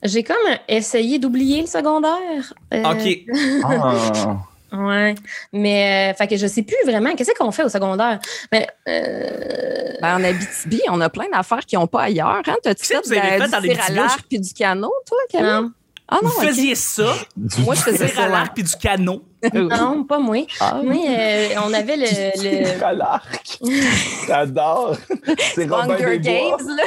J'ai 0.04 0.24
comme 0.24 0.36
essayé 0.68 1.20
d'oublier 1.20 1.62
le 1.62 1.68
secondaire. 1.68 2.54
Euh, 2.74 2.84
OK. 2.84 3.20
Ah. 4.74 4.78
Ouais. 4.78 5.16
Mais, 5.52 6.12
euh, 6.12 6.18
fait 6.18 6.28
que 6.28 6.38
je 6.38 6.48
sais 6.48 6.64
plus 6.64 6.78
vraiment 6.86 7.14
qu'est-ce 7.14 7.32
qu'on 7.38 7.52
fait 7.52 7.64
au 7.64 7.70
secondaire. 7.70 8.20
Mais, 8.54 8.68
euh, 8.88 9.94
Ben, 10.02 10.16
en 10.18 10.24
Abitibi, 10.24 10.82
on 10.90 11.00
a 11.02 11.10
plein 11.10 11.28
d'affaires 11.30 11.66
qu'ils 11.66 11.78
n'ont 11.80 11.88
pas 11.88 12.04
ailleurs. 12.04 12.42
Hein? 12.48 12.56
T'as-tu 12.64 12.86
fait, 12.86 13.02
vous 13.06 13.12
avez 13.12 13.40
de 13.40 13.48
fait 13.50 13.62
du 13.62 13.70
tir 13.70 13.84
à 13.86 13.92
l'arc 13.92 14.22
puis 14.30 14.40
du 14.40 14.54
canot, 14.54 14.94
toi, 15.06 15.18
Camille? 15.30 15.50
non. 15.50 15.72
Ah 16.08 16.20
non, 16.24 16.30
Vous 16.30 16.38
ok. 16.42 16.46
faisiez 16.48 16.76
ça, 16.76 17.14
Moi, 17.60 17.76
je 17.76 17.82
faisais 17.82 18.08
tir 18.10 18.20
à 18.20 18.24
ça. 18.24 18.30
l'arc 18.30 18.54
puis 18.54 18.64
du 18.64 18.76
canot? 18.76 19.24
Non, 19.54 20.04
pas 20.04 20.20
moi. 20.20 20.46
Ah, 20.60 20.80
Moi, 20.84 20.96
euh, 21.10 21.48
on 21.66 21.74
avait 21.74 21.98
le. 21.98 22.06
le- 22.78 22.84
à 22.84 22.94
l'arc. 22.94 23.60
J'adore. 24.28 24.98
C'est 25.56 25.70
Robin 25.70 25.96
Hunger. 25.96 26.20
Games, 26.20 26.68
là. 26.78 26.84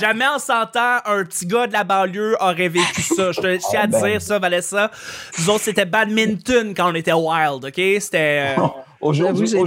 Jamais 0.00 0.26
en 0.26 0.38
100 0.38 0.54
ans, 0.76 0.98
un 1.04 1.24
petit 1.24 1.46
gars 1.46 1.66
de 1.66 1.72
la 1.72 1.84
banlieue 1.84 2.36
aurait 2.40 2.68
vécu 2.68 3.02
ça. 3.02 3.32
Je 3.32 3.40
te 3.40 3.56
tiens 3.70 3.80
à 3.80 3.82
Ah, 3.84 3.86
ben. 3.86 4.02
dire 4.10 4.22
ça, 4.22 4.38
Vanessa. 4.38 4.90
Nous 5.38 5.50
autres, 5.50 5.64
c'était 5.64 5.84
badminton 5.84 6.74
quand 6.74 6.90
on 6.90 6.94
était 6.94 7.12
wild, 7.12 7.64
OK? 7.64 7.74
C'était... 8.00 8.54
euh, 8.58 8.62
Aujourd'hui, 9.06 9.54
au 9.54 9.64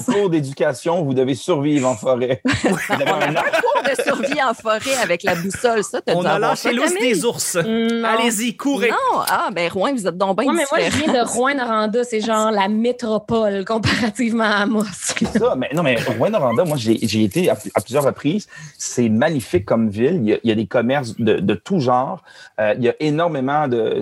cours 0.00 0.30
d'éducation, 0.30 1.02
vous 1.04 1.14
devez 1.14 1.34
survivre 1.34 1.88
en 1.88 1.94
forêt. 1.94 2.42
Vous 2.64 2.92
avez 2.92 3.08
un 3.08 3.36
arc. 3.36 3.62
Cours 3.62 3.82
de 3.82 4.02
survie 4.02 4.42
en 4.42 4.54
forêt 4.54 4.96
avec 5.02 5.22
la 5.22 5.34
boussole, 5.34 5.84
ça, 5.84 6.00
t'as 6.00 6.14
on 6.14 6.24
a 6.24 6.38
lâché 6.38 6.72
l'os 6.72 6.92
des 6.94 7.24
ours. 7.24 7.56
Allez-y, 7.56 8.56
courez. 8.56 8.90
Non, 8.90 9.20
ah, 9.28 9.50
ben 9.52 9.70
Rouen, 9.70 9.92
vous 9.92 10.06
êtes 10.06 10.16
donc 10.16 10.38
bien 10.38 10.50
Ouais, 10.50 10.56
mais 10.56 10.64
moi, 10.70 10.80
je 10.88 10.96
viens 10.96 11.12
de 11.12 11.26
Rouen-Noranda. 11.26 12.04
C'est 12.04 12.20
genre 12.20 12.50
la 12.50 12.68
métropole 12.68 13.64
comparativement 13.64 14.44
à 14.44 14.62
Amos. 14.62 14.84
ça, 14.84 15.54
mais 15.56 15.70
non, 15.74 15.82
mais 15.82 15.96
Rouen-Noranda, 16.18 16.64
moi, 16.64 16.76
j'ai 16.76 16.98
j'ai 17.02 17.24
été 17.24 17.50
à, 17.50 17.56
à 17.74 17.80
plusieurs 17.80 18.04
reprises. 18.04 18.48
C'est 18.78 19.08
magnifique 19.08 19.64
comme 19.64 19.88
ville. 19.88 20.20
Il 20.22 20.28
y 20.28 20.32
a, 20.34 20.38
il 20.42 20.48
y 20.48 20.52
a 20.52 20.56
des 20.56 20.66
commerces 20.66 21.14
de, 21.18 21.38
de 21.38 21.54
tout 21.54 21.80
genre. 21.80 22.22
Euh, 22.60 22.74
il 22.76 22.84
y 22.84 22.88
a 22.88 22.94
énormément 23.00 23.68
de. 23.68 24.00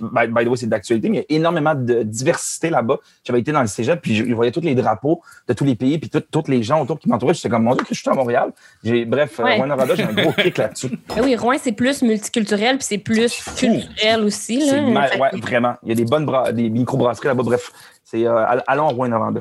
By, 0.00 0.26
by 0.28 0.44
the 0.44 0.48
way, 0.48 0.56
c'est 0.56 0.66
d'actualité, 0.66 1.08
mais 1.08 1.26
il 1.28 1.32
y 1.34 1.36
a 1.36 1.38
énormément 1.40 1.74
de 1.74 2.02
diversité 2.02 2.70
là-bas. 2.70 2.98
J'avais 3.24 3.40
été 3.40 3.52
dans 3.52 3.60
le 3.60 3.66
cégep, 3.66 4.00
puis 4.00 4.14
je, 4.16 4.24
je 4.24 4.34
voyais 4.34 4.52
tous 4.52 4.60
les 4.60 4.74
drapeaux 4.74 5.20
de 5.48 5.52
tous 5.52 5.64
les 5.64 5.74
pays, 5.76 5.98
puis 5.98 6.10
tout- 6.10 6.20
tous 6.30 6.44
les 6.48 6.62
gens 6.62 6.82
autour 6.82 6.98
qui 6.98 7.08
m'entouraient. 7.08 7.34
J'étais 7.34 7.48
comme, 7.48 7.64
mon 7.64 7.74
Dieu, 7.74 7.84
que 7.84 7.94
je 7.94 8.00
suis 8.00 8.10
à 8.10 8.14
Montréal. 8.14 8.50
Bref, 9.06 9.40
euh, 9.40 9.44
Ouais. 9.44 9.56
Rouen-Noranda, 9.56 9.94
j'ai 9.94 10.04
un 10.04 10.12
gros 10.12 10.32
kick 10.32 10.58
là-dessus. 10.58 10.88
Ben 11.08 11.22
oui, 11.24 11.36
Rouen, 11.36 11.56
c'est 11.60 11.72
plus 11.72 12.02
multiculturel, 12.02 12.78
puis 12.78 12.86
c'est 12.88 12.98
plus 12.98 13.32
fou. 13.34 13.50
culturel 13.56 14.24
aussi. 14.24 14.58
Là. 14.70 14.82
ouais, 15.18 15.40
vraiment. 15.40 15.74
Il 15.82 15.88
y 15.90 15.92
a 15.92 15.94
des 15.94 16.04
bonnes 16.04 16.26
des 16.52 16.70
micro-brasseries 16.70 17.28
là-bas. 17.28 17.42
Bref, 17.42 17.70
c'est 18.04 18.26
euh, 18.26 18.36
all- 18.46 18.62
allons 18.66 18.88
à 18.88 18.92
Rouen-Noranda. 18.92 19.40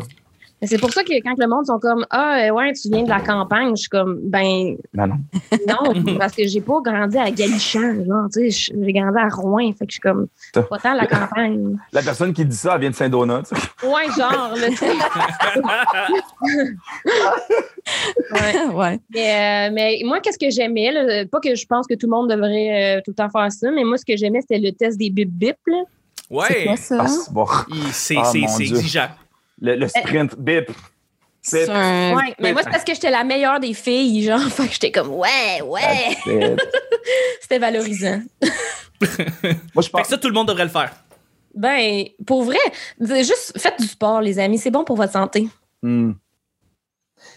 Mais 0.62 0.68
C'est 0.68 0.78
pour 0.78 0.92
ça 0.92 1.04
que 1.04 1.14
quand 1.24 1.36
le 1.38 1.48
monde 1.48 1.66
sont 1.66 1.80
comme 1.80 2.06
Ah, 2.10 2.40
euh, 2.42 2.50
ouais, 2.52 2.74
tu 2.74 2.90
viens 2.90 3.04
de 3.04 3.10
la 3.10 3.22
campagne, 3.22 3.70
je 3.72 3.82
suis 3.82 3.90
comme 3.90 4.20
Ben 4.24 4.76
Non, 4.94 5.08
non. 5.08 5.16
non, 5.68 6.16
parce 6.20 6.34
que 6.36 6.46
j'ai 6.48 6.60
pas 6.62 6.80
grandi 6.84 7.18
à 7.18 7.32
Galichan, 7.32 8.04
genre, 8.06 8.28
tu 8.34 8.52
sais, 8.52 8.72
j'ai 8.76 8.94
grandi 8.94 9.18
à 9.18 9.30
Rouen, 9.30 9.72
fait 9.72 9.86
que 9.86 9.92
je 9.92 9.94
suis 9.94 10.00
comme 10.02 10.28
pas 10.54 10.78
tant 10.80 10.94
la 10.94 11.06
campagne. 11.08 11.78
La 11.94 12.02
personne 12.02 12.34
qui 12.34 12.44
dit 12.46 12.56
ça, 12.56 12.74
elle 12.76 12.82
vient 12.82 12.90
de 12.90 12.96
Saint-Donat. 12.96 13.44
tu 13.44 13.56
sais. 13.56 13.62
Ouais, 13.88 14.06
genre, 14.18 14.54
là, 14.56 14.68
tu 14.70 14.76
sais. 14.76 14.92
Ouais. 18.32 18.66
ouais. 18.74 19.00
Mais, 19.14 19.70
euh, 19.70 19.74
mais 19.74 20.02
moi, 20.06 20.20
qu'est-ce 20.20 20.38
que 20.38 20.50
j'aimais, 20.50 20.92
là, 20.92 21.26
pas 21.26 21.40
que 21.40 21.56
je 21.56 21.66
pense 21.66 21.88
que 21.88 21.94
tout 21.96 22.06
le 22.08 22.12
monde 22.12 22.30
devrait 22.30 22.98
euh, 22.98 23.02
tout 23.04 23.12
le 23.12 23.16
temps 23.16 23.30
faire 23.30 23.52
ça, 23.52 23.72
mais 23.72 23.84
moi, 23.84 23.98
ce 23.98 24.06
que 24.06 24.16
j'aimais, 24.18 24.42
c'était 24.42 24.60
le 24.60 24.72
test 24.72 24.98
des 24.98 25.10
bip-bip, 25.10 25.56
là. 25.68 25.84
C'est 26.30 26.36
Ouais. 26.36 26.66
quoi 26.66 26.76
ça? 26.76 26.98
Ah, 27.02 27.08
c'est 27.08 27.34
bon. 27.34 27.46
C'est 27.92 28.16
Ah, 28.18 28.24
c'est- 28.26 28.48
c'est 28.48 28.64
exigeant. 28.64 29.08
Le, 29.62 29.76
le 29.76 29.88
sprint, 29.88 30.36
bip. 30.38 30.72
C'est 31.42 31.66
Bip. 31.66 31.70
un... 31.74 32.16
Ouais, 32.16 32.36
mais 32.40 32.54
moi, 32.54 32.62
c'est 32.64 32.70
parce 32.70 32.84
que 32.84 32.94
j'étais 32.94 33.10
la 33.10 33.24
meilleure 33.24 33.60
des 33.60 33.74
filles, 33.74 34.24
genre, 34.24 34.42
fait 34.52 34.68
que 34.68 34.74
j'étais 34.74 34.92
comme 34.92 35.10
Ouais, 35.10 35.62
ouais. 35.64 36.18
C'était 37.42 37.60
valorisant. 37.60 38.22
Moi, 39.02 39.08
je 39.78 39.82
Fait 39.82 39.92
pense 39.92 40.02
que 40.02 40.08
ça, 40.08 40.18
tout 40.18 40.28
le 40.28 40.34
monde 40.34 40.50
devrait 40.50 40.66
le 40.66 40.70
faire. 40.70 40.92
Ben, 41.56 42.06
pour 42.28 42.44
vrai, 42.44 42.58
juste 43.00 43.58
faites 43.58 43.80
du 43.80 43.88
sport, 43.88 44.22
les 44.22 44.38
amis, 44.40 44.58
c'est 44.58 44.72
bon 44.72 44.84
pour 44.84 44.98
votre 44.98 45.14
santé. 45.14 45.48
Hmm. 45.82 46.12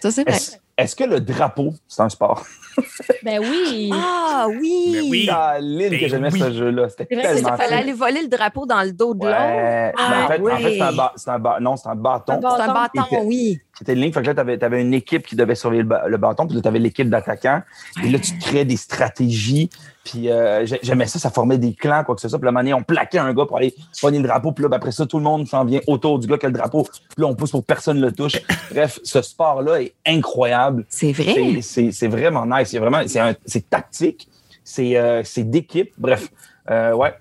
Ça, 0.00 0.10
c'est 0.10 0.24
vrai. 0.24 0.36
Est-ce 0.36 0.56
est-ce 0.76 0.96
que 0.96 1.04
le 1.04 1.20
drapeau, 1.20 1.74
c'est 1.88 2.02
un 2.02 2.08
sport? 2.08 2.42
Ben 3.22 3.38
oui. 3.40 3.90
Ah 3.94 4.46
oui! 4.48 4.90
Mais 4.92 5.00
oui. 5.02 5.28
Ah, 5.30 5.56
l'île 5.60 5.90
Ben 5.90 6.00
que 6.00 6.08
j'aimais 6.08 6.32
oui. 6.32 6.40
ce 6.40 6.52
jeu-là. 6.52 6.88
C'était 6.88 7.04
tellement 7.06 7.50
ça 7.50 7.56
fallait 7.56 7.76
aller 7.76 7.92
voler 7.92 8.22
le 8.22 8.28
drapeau 8.28 8.64
dans 8.66 8.82
le 8.82 8.92
dos 8.92 9.14
de 9.14 9.26
l'autre. 9.26 9.36
Ouais. 9.38 9.92
Ah, 9.96 10.08
Mais 10.10 10.24
en 10.24 10.28
fait, 10.28 10.40
en 10.52 10.56
fait, 10.56 10.64
oui. 10.64 10.74
c'est 10.78 10.82
un, 10.82 10.92
ba- 10.92 11.14
un 11.26 11.38
ba- 11.38 11.58
non, 11.60 11.76
c'est 11.76 11.88
un 11.88 11.94
bâton. 11.94 12.32
Un 12.32 12.38
bâton. 12.38 12.56
C'est 12.56 12.62
un 12.62 12.72
bâton, 12.72 13.22
oui. 13.24 13.60
C'était 13.82 13.94
une 13.94 14.00
ligne. 14.00 14.12
Fait 14.12 14.22
que 14.22 14.26
là, 14.28 14.34
t'avais, 14.34 14.62
avais 14.62 14.80
une 14.80 14.94
équipe 14.94 15.26
qui 15.26 15.34
devait 15.34 15.56
surveiller 15.56 15.82
le, 15.82 15.88
ba- 15.88 16.04
le 16.06 16.16
bâton, 16.16 16.46
puis 16.46 16.54
là, 16.54 16.62
t'avais 16.62 16.78
l'équipe 16.78 17.10
d'attaquants. 17.10 17.62
Et 18.04 18.08
là, 18.10 18.20
tu 18.20 18.38
créais 18.38 18.64
des 18.64 18.76
stratégies. 18.76 19.70
Puis 20.04 20.30
euh, 20.30 20.64
j'ai- 20.64 20.78
j'aimais 20.84 21.06
ça, 21.06 21.18
ça 21.18 21.30
formait 21.30 21.58
des 21.58 21.74
clans, 21.74 22.04
quoi 22.04 22.14
que 22.14 22.20
ce 22.20 22.28
soit. 22.28 22.38
Puis 22.38 22.46
moment 22.46 22.60
donné, 22.60 22.74
on 22.74 22.84
plaquait 22.84 23.18
un 23.18 23.34
gars 23.34 23.44
pour 23.44 23.56
aller 23.56 23.74
pogner 24.00 24.18
le 24.18 24.24
drapeau. 24.28 24.52
Puis 24.52 24.62
là, 24.62 24.68
ben, 24.68 24.76
après 24.76 24.92
ça, 24.92 25.04
tout 25.04 25.18
le 25.18 25.24
monde 25.24 25.48
s'en 25.48 25.64
vient 25.64 25.80
autour 25.88 26.20
du 26.20 26.28
gars 26.28 26.38
qui 26.38 26.46
a 26.46 26.48
le 26.48 26.54
drapeau. 26.54 26.84
Puis 26.84 26.92
là, 27.18 27.26
on 27.26 27.34
pousse 27.34 27.50
pour 27.50 27.62
que 27.62 27.66
personne 27.66 27.98
ne 27.98 28.06
le 28.06 28.12
touche. 28.12 28.40
Bref, 28.70 29.00
ce 29.02 29.20
sport-là 29.20 29.82
est 29.82 29.94
incroyable. 30.06 30.84
C'est 30.88 31.12
vrai. 31.12 31.60
C'est- 31.62 32.06
vraiment 32.06 32.46
nice. 32.46 32.68
C'est 32.68 32.78
vraiment, 32.78 33.00
c'est 33.46 33.68
tactique, 33.68 34.28
c'est 34.62 34.96
euh, 34.96 35.22
c'est 35.24 35.44
d'équipe. 35.50 35.90
Bref, 35.98 36.28
euh, 36.70 36.92
ouais. 36.94 37.12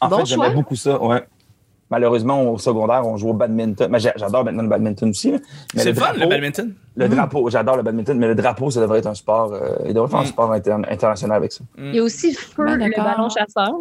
En 0.00 0.08
Bon 0.08 0.18
fait, 0.18 0.26
j'aimais 0.26 0.42
beaucoup 0.54 0.74
ça. 0.76 1.00
Ouais. 1.00 1.22
Malheureusement, 1.90 2.42
au 2.52 2.58
secondaire, 2.58 3.06
on 3.06 3.16
joue 3.16 3.28
au 3.28 3.32
badminton. 3.32 3.88
Mais 3.90 4.00
j'a- 4.00 4.12
j'adore 4.16 4.44
maintenant 4.44 4.62
le 4.64 4.68
badminton 4.68 5.10
aussi. 5.10 5.34
C'est 5.74 5.90
le 5.92 5.94
fun, 5.94 6.12
le 6.18 6.26
badminton. 6.26 6.74
Le 6.96 7.08
drapeau, 7.08 7.48
j'adore 7.50 7.76
le 7.76 7.82
badminton, 7.82 8.18
mais 8.18 8.26
le 8.26 8.34
drapeau, 8.34 8.70
ça 8.70 8.80
devrait 8.80 8.98
être 8.98 9.06
un 9.06 9.14
sport. 9.14 9.52
euh, 9.52 9.76
il 9.86 9.94
devrait 9.94 10.08
faire 10.08 10.18
un 10.20 10.22
Mm. 10.24 10.26
sport 10.26 10.52
inter- 10.52 10.76
international 10.90 11.36
avec 11.36 11.52
ça. 11.52 11.62
Il 11.78 11.94
y 11.94 11.98
a 11.98 12.02
aussi 12.02 12.34
Feu, 12.34 12.64
Ben, 12.64 12.76
le 12.88 12.96
ballon 12.96 13.28
chasseur. 13.28 13.72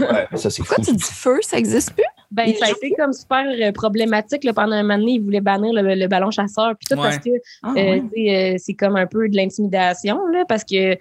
Ouais, 0.00 0.28
ça, 0.36 0.50
c'est 0.50 0.62
fou. 0.62 0.74
Pourquoi 0.74 0.84
tu 0.84 0.92
dis 0.94 1.02
feu? 1.04 1.38
Ça 1.42 1.56
existe 1.56 1.92
plus? 1.94 2.04
Ben, 2.32 2.52
ça 2.54 2.66
a 2.66 2.70
été 2.70 2.92
comme 2.96 3.12
super 3.12 3.44
euh, 3.44 3.72
problématique 3.72 4.44
là, 4.44 4.52
pendant 4.52 4.72
un 4.76 4.82
moment 4.82 4.98
donné. 4.98 5.12
Ils 5.14 5.20
voulaient 5.20 5.40
bannir 5.40 5.72
le, 5.72 5.94
le 5.96 6.06
ballon 6.06 6.30
chasseur. 6.30 6.74
Puis 6.78 6.86
tout 6.88 6.94
Ouais. 7.00 7.08
parce 7.08 7.18
que 7.18 7.30
Ah, 7.64 7.72
euh, 7.76 8.00
ouais. 8.16 8.52
euh, 8.54 8.54
c'est 8.58 8.74
comme 8.74 8.94
un 8.96 9.06
peu 9.06 9.28
de 9.28 9.34
l'intimidation, 9.36 10.24
là, 10.28 10.44
parce 10.48 10.62
que 10.62 10.92
euh, 10.92 10.96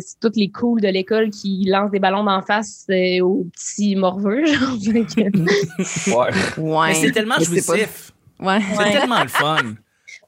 c'est 0.00 0.18
toutes 0.20 0.36
les 0.36 0.48
cools 0.50 0.80
de 0.80 0.88
l'école 0.88 1.30
qui 1.30 1.64
lancent 1.68 1.92
des 1.92 2.00
ballons 2.00 2.24
d'en 2.24 2.42
face 2.42 2.84
euh, 2.90 3.20
aux 3.20 3.44
petits 3.52 3.94
morveux. 3.94 4.44
Genre, 4.46 4.76
Ouais. 6.08 6.30
Ouais. 6.58 6.86
Mais 6.88 6.94
c'est 6.94 7.12
tellement 7.12 7.36
pas- 7.36 7.44
jouissif. 7.44 8.12
Ouais. 8.40 8.58
C'est 8.72 8.78
Ouais. 8.78 8.92
tellement 8.92 9.22
le 9.22 9.28
fun. 9.28 9.56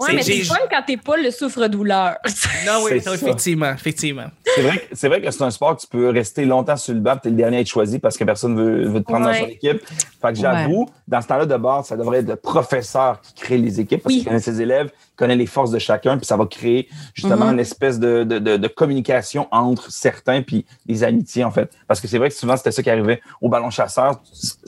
Ouais, 0.01 0.11
C'est- 0.11 0.15
mais 0.15 0.23
c'est 0.23 0.45
fun 0.45 0.57
quand 0.71 0.83
t'es 0.87 0.97
pas 0.97 1.17
le 1.17 1.31
souffre-douleur. 1.33 2.17
Non, 2.67 2.85
oui, 2.85 2.93
effectivement, 2.95 3.73
effectivement. 3.73 4.27
C'est 4.45 4.63
vrai, 4.63 4.79
que- 4.79 4.85
c'est 4.97 5.09
vrai 5.09 5.21
que 5.21 5.31
c'est 5.31 5.43
un 5.43 5.51
sport 5.51 5.77
que 5.77 5.81
tu 5.81 5.87
peux 5.89 6.09
rester 6.11 6.45
longtemps 6.45 6.77
sur 6.77 6.95
le 6.95 7.01
banc, 7.01 7.13
puis 7.13 7.21
t'es 7.23 7.31
le 7.31 7.37
dernier 7.37 7.57
à 7.59 7.61
être 7.61 7.67
choisi 7.69 7.99
parce 7.99 8.17
que 8.17 8.23
personne 8.25 8.57
veut, 8.57 8.87
veut 8.89 9.01
te 9.01 9.05
prendre 9.05 9.27
dans 9.27 9.35
son 9.35 9.47
équipe. 9.47 9.81
Fait 10.21 10.33
que 10.33 10.35
j'avoue, 10.39 10.89
dans 11.09 11.21
ce 11.21 11.27
temps-là 11.29 11.47
de 11.47 11.57
base, 11.57 11.87
ça 11.87 11.97
devrait 11.97 12.19
être 12.19 12.29
le 12.29 12.37
professeur 12.37 13.21
qui 13.23 13.35
crée 13.35 13.59
les 13.59 13.81
équipes 13.81 14.03
parce 14.03 14.13
Oui. 14.15 14.21
qu'il 14.21 14.29
connaît 14.29 14.41
ses 14.41 14.61
élèves, 14.61 14.91
il 14.95 15.17
connaît 15.17 15.37
les 15.37 15.47
forces 15.47 15.71
de 15.73 15.79
chacun, 15.81 16.17
puis 16.17 16.27
ça 16.27 16.37
va 16.37 16.47
créer 16.47 16.89
justement 17.15 17.47
Mhm. 17.47 17.55
une 17.55 17.61
espèce 17.61 17.99
de, 17.99 18.23
de, 18.25 18.39
de, 18.39 18.57
de 18.57 18.69
communication 18.69 19.49
entre 19.51 19.91
certains, 19.91 20.43
puis 20.43 20.65
des 20.87 21.03
amitiés, 21.05 21.43
en 21.45 21.51
fait. 21.51 21.71
Parce 21.89 22.01
que 22.01 22.07
c'est 22.09 22.19
vrai 22.19 22.29
que 22.29 22.35
souvent, 22.37 22.57
c'était 22.57 22.73
ça 22.73 22.83
qui 22.83 22.91
arrivait 22.91 23.21
au 23.41 23.49
ballon 23.49 23.71
chasseur. 23.71 24.21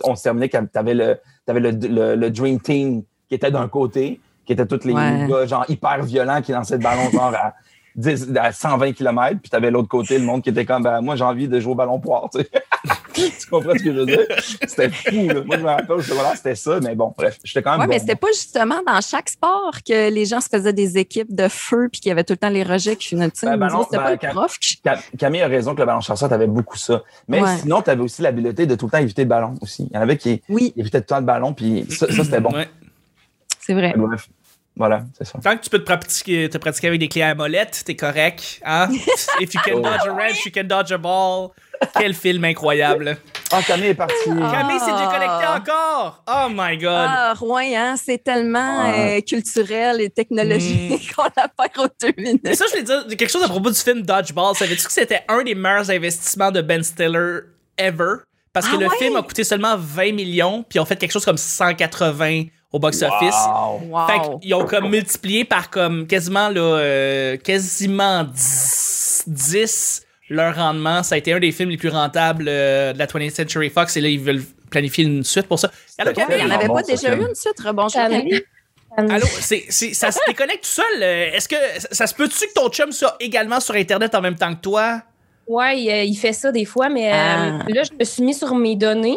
On 0.03 0.17
se 0.17 0.23
terminait 0.25 0.49
quand 0.49 0.65
t'avais 0.73 0.95
le, 0.95 1.19
t'avais 1.47 1.61
le, 1.61 1.71
le, 1.71 2.15
le 2.17 2.31
Dream 2.31 2.61
Team 2.61 3.03
qui 3.29 3.35
était 3.37 3.51
d'un 3.51 3.69
côté, 3.69 4.21
qui 4.51 4.61
étaient 4.61 4.67
tous 4.67 4.85
les 4.85 4.93
Ouais. 4.93 5.27
gars 5.29 5.47
genre 5.47 5.65
hyper 5.69 6.03
violents 6.03 6.43
qui 6.43 6.51
lançaient 6.53 6.77
le 6.77 6.83
ballon 6.83 7.09
genre 7.11 7.33
à, 7.35 7.55
10 7.97 8.29
à 8.37 8.53
120 8.53 8.93
km, 8.93 9.39
puis 9.43 9.51
t'avais 9.51 9.71
l'autre 9.71 9.89
côté 9.89 10.17
le 10.19 10.25
monde 10.25 10.43
qui 10.43 10.51
était 10.51 10.65
comme 10.65 10.83
ben, 10.85 11.01
moi 11.01 11.17
j'ai 11.17 11.25
envie 11.25 11.49
de 11.49 11.59
jouer 11.61 11.73
au 11.73 11.75
ballon 11.75 11.99
poire, 12.01 12.29
tu 12.33 12.41
sais. 12.41 12.49
tu 13.41 13.47
comprends 13.51 13.73
ce 13.77 13.83
que 13.83 13.93
je 13.93 13.99
veux 13.99 14.07
dire? 14.07 14.21
C'était 14.67 14.91
fou, 14.91 15.27
là. 15.29 15.43
Moi 15.45 15.57
je 15.57 15.63
me 15.63 15.67
rappelle 15.69 16.03
secondaire, 16.03 16.33
c'était 16.37 16.55
ça, 16.55 16.79
mais 16.81 16.95
bon, 16.95 17.13
bref, 17.19 17.39
j'étais 17.45 17.63
quand 17.63 17.73
même 17.73 17.81
Ouais, 17.81 17.87
mais 17.89 17.97
bon. 17.97 18.01
c'était 18.01 18.15
pas 18.17 18.29
justement 18.29 18.81
dans 18.87 19.01
chaque 19.01 19.29
sport 19.29 19.73
que 19.87 20.09
les 20.11 20.25
gens 20.25 20.41
se 20.41 20.49
faisaient 20.49 20.73
des 20.73 20.99
équipes 20.99 21.35
de 21.35 21.49
feu 21.49 21.89
puis 21.91 22.01
qu'il 22.01 22.09
y 22.11 22.13
avait 22.13 22.25
tout 22.25 22.33
le 22.33 22.39
temps 22.39 22.49
les 22.49 22.63
rejets 22.63 22.95
qui 22.97 23.09
sais, 23.09 23.17
Ben, 23.17 23.29
ben 23.29 23.33
C'était 23.35 23.97
ben, 23.97 24.03
pas 24.03 24.11
le 24.13 24.19
prof 24.35 24.59
qui. 24.59 24.81
Cam- 24.81 24.99
Camille 25.19 25.43
a 25.43 25.49
raison 25.49 25.75
que 25.75 25.81
le 25.81 25.87
ballon 25.87 26.01
chasseur, 26.01 26.29
t'avais 26.29 26.47
beaucoup 26.47 26.77
ça. 26.79 27.03
Mais 27.29 27.43
Ouais. 27.43 27.57
sinon, 27.59 27.83
t'avais 27.83 28.03
aussi 28.03 28.23
l'habileté 28.23 28.67
de 28.67 28.75
tout 28.77 28.87
le 28.87 28.93
temps 28.93 28.99
éviter 28.99 29.23
le 29.23 29.29
ballon 29.29 29.55
aussi. 29.61 29.89
Il 29.91 29.95
y 29.97 29.99
en 29.99 30.03
avait 30.03 30.17
qui 30.17 30.41
Oui, 30.49 30.73
évitaient 30.77 31.01
tout 31.01 31.03
le 31.03 31.07
temps 31.07 31.19
le 31.21 31.27
ballon, 31.27 31.53
puis 31.55 31.87
ça, 31.91 32.07
ça, 32.11 32.23
c'était 32.25 32.41
bon. 32.41 32.51
Ouais. 32.53 32.69
c'est 33.59 33.75
vrai. 33.75 33.93
Bref, 33.97 34.29
voilà, 34.81 35.03
c'est 35.17 35.25
ça. 35.27 35.39
Tant 35.43 35.57
que 35.57 35.63
tu 35.63 35.71
peux 35.71 35.79
te 35.79 35.85
pratiquer, 35.85 36.49
te 36.49 36.59
pratiquer 36.59 36.89
avec 36.89 36.99
des 37.01 37.09
clés 37.09 37.23
à 37.23 37.35
molette, 37.35 37.83
t'es 37.85 37.95
correct. 37.95 38.61
Hein? 38.65 38.89
If 39.41 39.55
you 39.55 39.61
can 39.65 39.73
Oh. 39.77 39.81
dodge 39.83 40.07
a 40.09 40.13
wrench, 40.13 40.45
you 40.47 40.51
can 40.53 40.65
dodge 40.65 40.91
a 40.91 40.99
ball. 40.99 41.51
Quel 41.99 42.15
film 42.15 42.45
incroyable. 42.45 43.17
Ah, 43.53 43.61
Camille 43.67 43.89
est 43.89 43.95
partie. 43.95 44.15
Camille 44.27 44.79
s'est 44.81 44.93
déconnectée 44.93 45.47
encore. 45.57 46.23
Oh 46.29 46.49
my 46.51 46.77
God. 46.77 47.07
Ah, 47.09 47.35
Rouen, 47.39 47.63
hein, 47.75 47.95
c'est 48.03 48.23
tellement 48.23 48.85
euh, 48.87 49.21
culturel 49.23 50.01
et 50.03 50.11
technologique 50.11 51.13
qu'on 51.17 51.25
la 51.37 51.49
perd 51.49 51.79
aux 51.79 51.89
deux 52.01 52.13
Mais 52.19 52.23
minutes. 52.35 52.55
ça, 52.55 52.65
je 52.67 52.71
voulais 52.73 52.83
dire 52.83 53.07
quelque 53.17 53.31
chose 53.31 53.43
à 53.43 53.49
propos 53.49 53.71
du 53.71 53.79
film 53.79 54.03
Dodgeball. 54.03 54.55
Savais-tu 54.57 54.85
que 54.87 54.93
c'était 54.93 55.23
un 55.29 55.43
des 55.43 55.55
meilleurs 55.55 55.91
investissements 55.91 56.51
de 56.51 56.61
Ben 56.61 56.83
Stiller 56.83 57.41
ever? 57.79 58.17
Parce 58.53 58.67
que 58.69 58.77
Ah 58.77 58.81
le 58.81 58.89
ouais? 58.89 58.97
film 58.99 59.17
a 59.17 59.23
coûté 59.23 59.45
seulement 59.45 59.77
20 59.79 60.13
millions, 60.13 60.63
puis 60.69 60.79
ils 60.79 60.81
ont 60.81 60.85
fait 60.85 60.97
quelque 60.97 61.13
chose 61.13 61.25
comme 61.25 61.37
180 61.39 62.45
au 62.73 62.79
box-office. 62.79 63.35
Wow. 63.47 63.81
Wow. 63.91 64.07
Fait 64.07 64.39
qu'ils 64.41 64.55
ont 64.55 64.65
comme 64.65 64.89
multiplié 64.91 65.45
par 65.45 65.71
comme 65.71 66.07
quasiment 66.07 66.49
là, 66.49 66.61
euh, 66.61 67.37
quasiment 67.37 68.25
10, 68.25 69.25
10 69.27 70.07
leur 70.29 70.55
rendement. 70.55 71.03
Ça 71.03 71.17
a 71.17 71.19
été 71.19 71.33
un 71.33 71.41
des 71.41 71.51
films 71.53 71.71
les 71.71 71.77
plus 71.77 71.89
rentables 71.89 72.47
euh, 72.49 72.93
de 72.93 72.99
la 72.99 73.07
20th 73.07 73.31
Century 73.35 73.71
Fox 73.71 73.97
et 73.97 74.01
là 74.01 74.09
ils 74.09 74.21
veulent 74.21 74.43
planifier 74.71 75.05
une 75.05 75.25
suite 75.25 75.47
pour 75.49 75.59
ça. 75.59 75.71
Il 75.99 76.05
n'y 76.37 76.43
en 76.45 76.51
avait 76.51 76.69
pas 76.69 76.83
déjà 76.83 77.15
eu 77.15 77.21
une 77.21 77.35
suite, 77.35 77.59
rebonjour 77.65 78.01
Camille. 78.09 78.43
Allô, 78.97 79.25
c'est, 79.27 79.65
c'est- 79.69 79.95
ça 79.95 80.11
se 80.11 80.19
déconnecte 80.27 80.65
tout 80.65 80.71
seul. 80.71 81.03
euh, 81.03 81.31
Est-ce 81.33 81.49
que 81.49 81.57
ça, 81.79 81.89
ça 81.93 82.07
se 82.09 82.15
peut-tu 82.15 82.47
que 82.49 82.53
ton 82.55 82.69
chum 82.71 82.91
soit 82.93 83.17
également 83.21 83.61
sur 83.61 83.75
Internet 83.77 84.15
en 84.17 84.21
même 84.21 84.35
temps 84.37 84.53
que 84.55 84.61
toi? 84.61 85.03
Ouais, 85.47 85.81
il, 85.81 86.09
il 86.11 86.15
fait 86.17 86.33
ça 86.33 86.51
des 86.53 86.65
fois, 86.65 86.89
mais 86.89 87.09
euh, 87.13 87.15
Ah. 87.17 87.65
là, 87.69 87.83
je 87.85 87.91
me 87.99 88.05
suis 88.05 88.23
mis 88.23 88.35
sur 88.35 88.53
mes 88.55 88.75
données. 88.77 89.17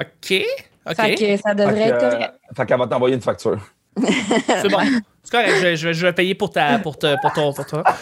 OK. 0.00 0.42
OK. 0.86 0.96
Fait 0.96 1.14
que 1.14 1.36
ça 1.36 1.54
devrait 1.54 1.80
être 1.88 2.02
euh, 2.02 2.10
correct. 2.10 2.34
Fait 2.58 2.66
qu'elle 2.66 2.78
va 2.78 2.86
t'envoyer 2.86 3.14
une 3.14 3.22
facture. 3.22 3.58
C'est 3.98 4.68
bon. 4.68 4.78
C'est 5.24 5.32
correct, 5.32 5.54
je, 5.60 5.74
je, 5.76 5.92
je 5.92 6.06
vais 6.06 6.12
payer 6.12 6.34
pour, 6.34 6.50
ta, 6.50 6.78
pour, 6.78 6.96
te- 6.98 7.16
pour, 7.20 7.32
ton, 7.32 7.52
pour 7.52 7.66
toi. 7.66 7.82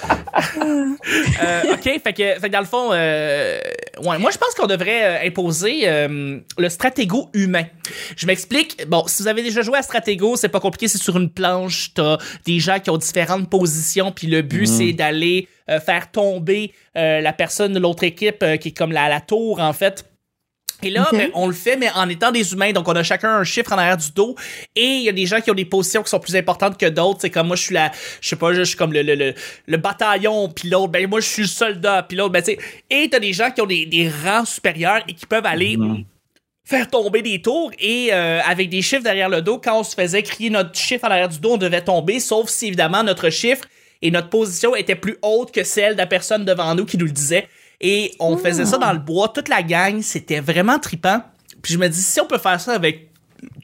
Euh, 1.42 1.74
OK, 1.74 1.82
fait 1.82 2.12
que, 2.12 2.34
fait 2.40 2.40
que 2.40 2.52
dans 2.52 2.60
le 2.60 2.66
fond, 2.66 2.90
euh, 2.92 3.58
ouais, 4.02 4.18
moi, 4.18 4.30
je 4.30 4.38
pense 4.38 4.54
qu'on 4.54 4.66
devrait 4.66 5.04
euh, 5.24 5.26
imposer 5.26 5.82
euh, 5.84 6.38
le 6.58 6.68
stratégo 6.68 7.28
humain. 7.32 7.64
Je 8.16 8.26
m'explique. 8.26 8.86
Bon, 8.88 9.04
si 9.06 9.22
vous 9.22 9.28
avez 9.28 9.42
déjà 9.42 9.62
joué 9.62 9.78
à 9.78 9.82
stratégo, 9.82 10.36
c'est 10.36 10.48
pas 10.48 10.60
compliqué, 10.60 10.88
c'est 10.88 10.98
sur 10.98 11.16
une 11.16 11.30
planche, 11.30 11.92
t'as 11.94 12.18
des 12.44 12.58
gens 12.58 12.80
qui 12.80 12.90
ont 12.90 12.96
différentes 12.98 13.48
positions, 13.48 14.10
puis 14.12 14.26
le 14.26 14.42
but, 14.42 14.66
c'est 14.66 14.92
d'aller 14.92 15.48
euh, 15.70 15.80
faire 15.80 16.10
tomber 16.10 16.72
euh, 16.96 17.20
la 17.20 17.32
personne 17.32 17.72
de 17.72 17.78
l'autre 17.78 18.04
équipe, 18.04 18.42
euh, 18.42 18.56
qui 18.56 18.68
est 18.68 18.76
comme 18.76 18.92
la, 18.92 19.08
la 19.08 19.20
tour, 19.20 19.60
en 19.60 19.72
fait. 19.72 20.04
Et 20.82 20.90
là, 20.90 21.08
ben, 21.10 21.30
on 21.34 21.46
le 21.46 21.54
fait, 21.54 21.76
mais 21.76 21.90
en 21.94 22.08
étant 22.08 22.30
des 22.30 22.52
humains. 22.52 22.72
Donc, 22.72 22.86
on 22.86 22.94
a 22.94 23.02
chacun 23.02 23.30
un 23.30 23.44
chiffre 23.44 23.72
en 23.72 23.78
arrière 23.78 23.96
du 23.96 24.12
dos. 24.12 24.34
Et 24.74 24.84
il 24.84 25.02
y 25.02 25.08
a 25.08 25.12
des 25.12 25.24
gens 25.26 25.40
qui 25.40 25.50
ont 25.50 25.54
des 25.54 25.64
positions 25.64 26.02
qui 26.02 26.10
sont 26.10 26.20
plus 26.20 26.36
importantes 26.36 26.78
que 26.78 26.86
d'autres. 26.86 27.20
C'est 27.22 27.30
comme 27.30 27.46
moi, 27.46 27.56
je 27.56 27.62
suis 27.62 27.74
la, 27.74 27.90
je 28.20 28.28
sais 28.28 28.36
pas, 28.36 28.52
je 28.52 28.62
suis 28.62 28.76
comme 28.76 28.92
le, 28.92 29.02
le, 29.02 29.14
le, 29.14 29.34
le 29.66 29.76
bataillon, 29.78 30.48
puis 30.50 30.68
l'autre, 30.68 30.88
ben 30.88 31.08
moi, 31.08 31.20
je 31.20 31.28
suis 31.28 31.42
le 31.42 31.48
soldat, 31.48 32.02
puis 32.02 32.16
l'autre, 32.16 32.32
ben 32.32 32.42
tu 32.42 32.52
sais. 32.52 32.58
Et 32.90 33.08
t'as 33.10 33.18
des 33.18 33.32
gens 33.32 33.50
qui 33.50 33.62
ont 33.62 33.66
des, 33.66 33.86
des 33.86 34.10
rangs 34.24 34.44
supérieurs 34.44 35.02
et 35.08 35.14
qui 35.14 35.26
peuvent 35.26 35.46
aller 35.46 35.78
faire 36.66 36.90
tomber 36.90 37.22
des 37.22 37.40
tours 37.40 37.70
et 37.78 38.08
euh, 38.12 38.40
avec 38.44 38.68
des 38.68 38.82
chiffres 38.82 39.04
derrière 39.04 39.28
le 39.28 39.40
dos, 39.40 39.58
quand 39.62 39.78
on 39.78 39.84
se 39.84 39.94
faisait 39.94 40.24
crier 40.24 40.50
notre 40.50 40.76
chiffre 40.76 41.04
en 41.04 41.10
arrière 41.10 41.28
du 41.28 41.38
dos, 41.38 41.52
on 41.52 41.56
devait 41.58 41.80
tomber, 41.80 42.18
sauf 42.18 42.48
si 42.48 42.66
évidemment 42.66 43.04
notre 43.04 43.30
chiffre 43.30 43.64
et 44.02 44.10
notre 44.10 44.28
position 44.28 44.74
était 44.74 44.96
plus 44.96 45.16
haute 45.22 45.52
que 45.52 45.62
celle 45.62 45.92
de 45.92 45.98
la 45.98 46.06
personne 46.06 46.44
devant 46.44 46.74
nous 46.74 46.84
qui 46.84 46.98
nous 46.98 47.06
le 47.06 47.12
disait. 47.12 47.46
Et 47.80 48.14
on 48.20 48.36
faisait 48.36 48.64
ça 48.64 48.78
dans 48.78 48.92
le 48.92 48.98
bois, 48.98 49.28
toute 49.28 49.48
la 49.48 49.62
gang, 49.62 50.00
c'était 50.00 50.40
vraiment 50.40 50.78
tripant. 50.78 51.22
Puis 51.62 51.74
je 51.74 51.78
me 51.78 51.88
dis, 51.88 52.00
si 52.00 52.20
on 52.20 52.26
peut 52.26 52.38
faire 52.38 52.60
ça 52.60 52.72
avec 52.72 53.10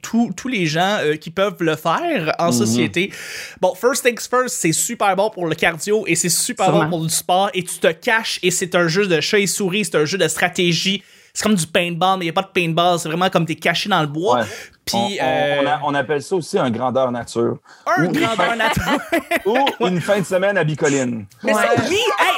tous 0.03 0.33
tous 0.37 0.49
les 0.49 0.67
gens 0.67 0.99
euh, 1.01 1.17
qui 1.17 1.31
peuvent 1.31 1.57
le 1.61 1.77
faire 1.77 2.35
en 2.39 2.53
société. 2.53 3.13
Bon, 3.61 3.75
first 3.75 4.05
things 4.05 4.29
first, 4.29 4.57
c'est 4.57 4.73
super 4.73 5.15
bon 5.17 5.31
pour 5.31 5.47
le 5.47 5.55
cardio 5.55 6.05
et 6.07 6.15
c'est 6.15 6.29
super 6.29 6.67
Sûrement. 6.67 6.85
bon 6.85 6.91
pour 6.91 7.07
du 7.07 7.13
sport 7.13 7.51
et 7.55 7.63
tu 7.63 7.79
te 7.79 7.91
caches 7.91 8.39
et 8.43 8.51
c'est 8.51 8.75
un 8.75 8.89
jeu 8.89 9.07
de 9.07 9.21
chat 9.21 9.39
et 9.39 9.47
souris, 9.47 9.87
c'est 9.87 9.97
un 9.97 10.05
jeu 10.05 10.19
de 10.19 10.29
stratégie. 10.29 11.03
C'est 11.35 11.45
comme 11.45 11.55
du 11.55 11.67
paintball, 11.67 12.19
mais 12.19 12.27
il 12.27 12.29
n'y 12.29 12.31
a 12.31 12.35
pas 12.35 12.43
de 12.43 12.53
paintball, 12.53 12.99
c'est 12.99 13.09
vraiment 13.09 13.31
comme 13.31 13.47
t'es 13.47 13.55
caché 13.55 13.89
dans 13.89 14.03
le 14.03 14.07
bois. 14.07 14.41
Ouais. 14.41 14.47
Puis, 14.85 14.97
on, 14.99 15.25
euh, 15.25 15.61
on 15.63 15.67
a- 15.67 15.81
on 15.85 15.95
appelle 15.95 16.23
ça 16.23 16.37
aussi 16.37 16.59
un 16.59 16.71
grandeur 16.71 17.11
nature. 17.11 17.57
un 17.87 18.05
Ou- 18.05 18.13
grandeur 18.13 18.55
nature. 18.55 18.99
Ou 19.81 19.87
une 19.87 20.01
fin 20.03 20.21
de 20.21 20.27
semaine 20.27 20.59
à 20.59 20.65
Bicoline. 20.65 21.25
Mais 21.43 21.55
ça, 21.55 21.71
oui, 21.89 21.97
hey, 22.21 22.37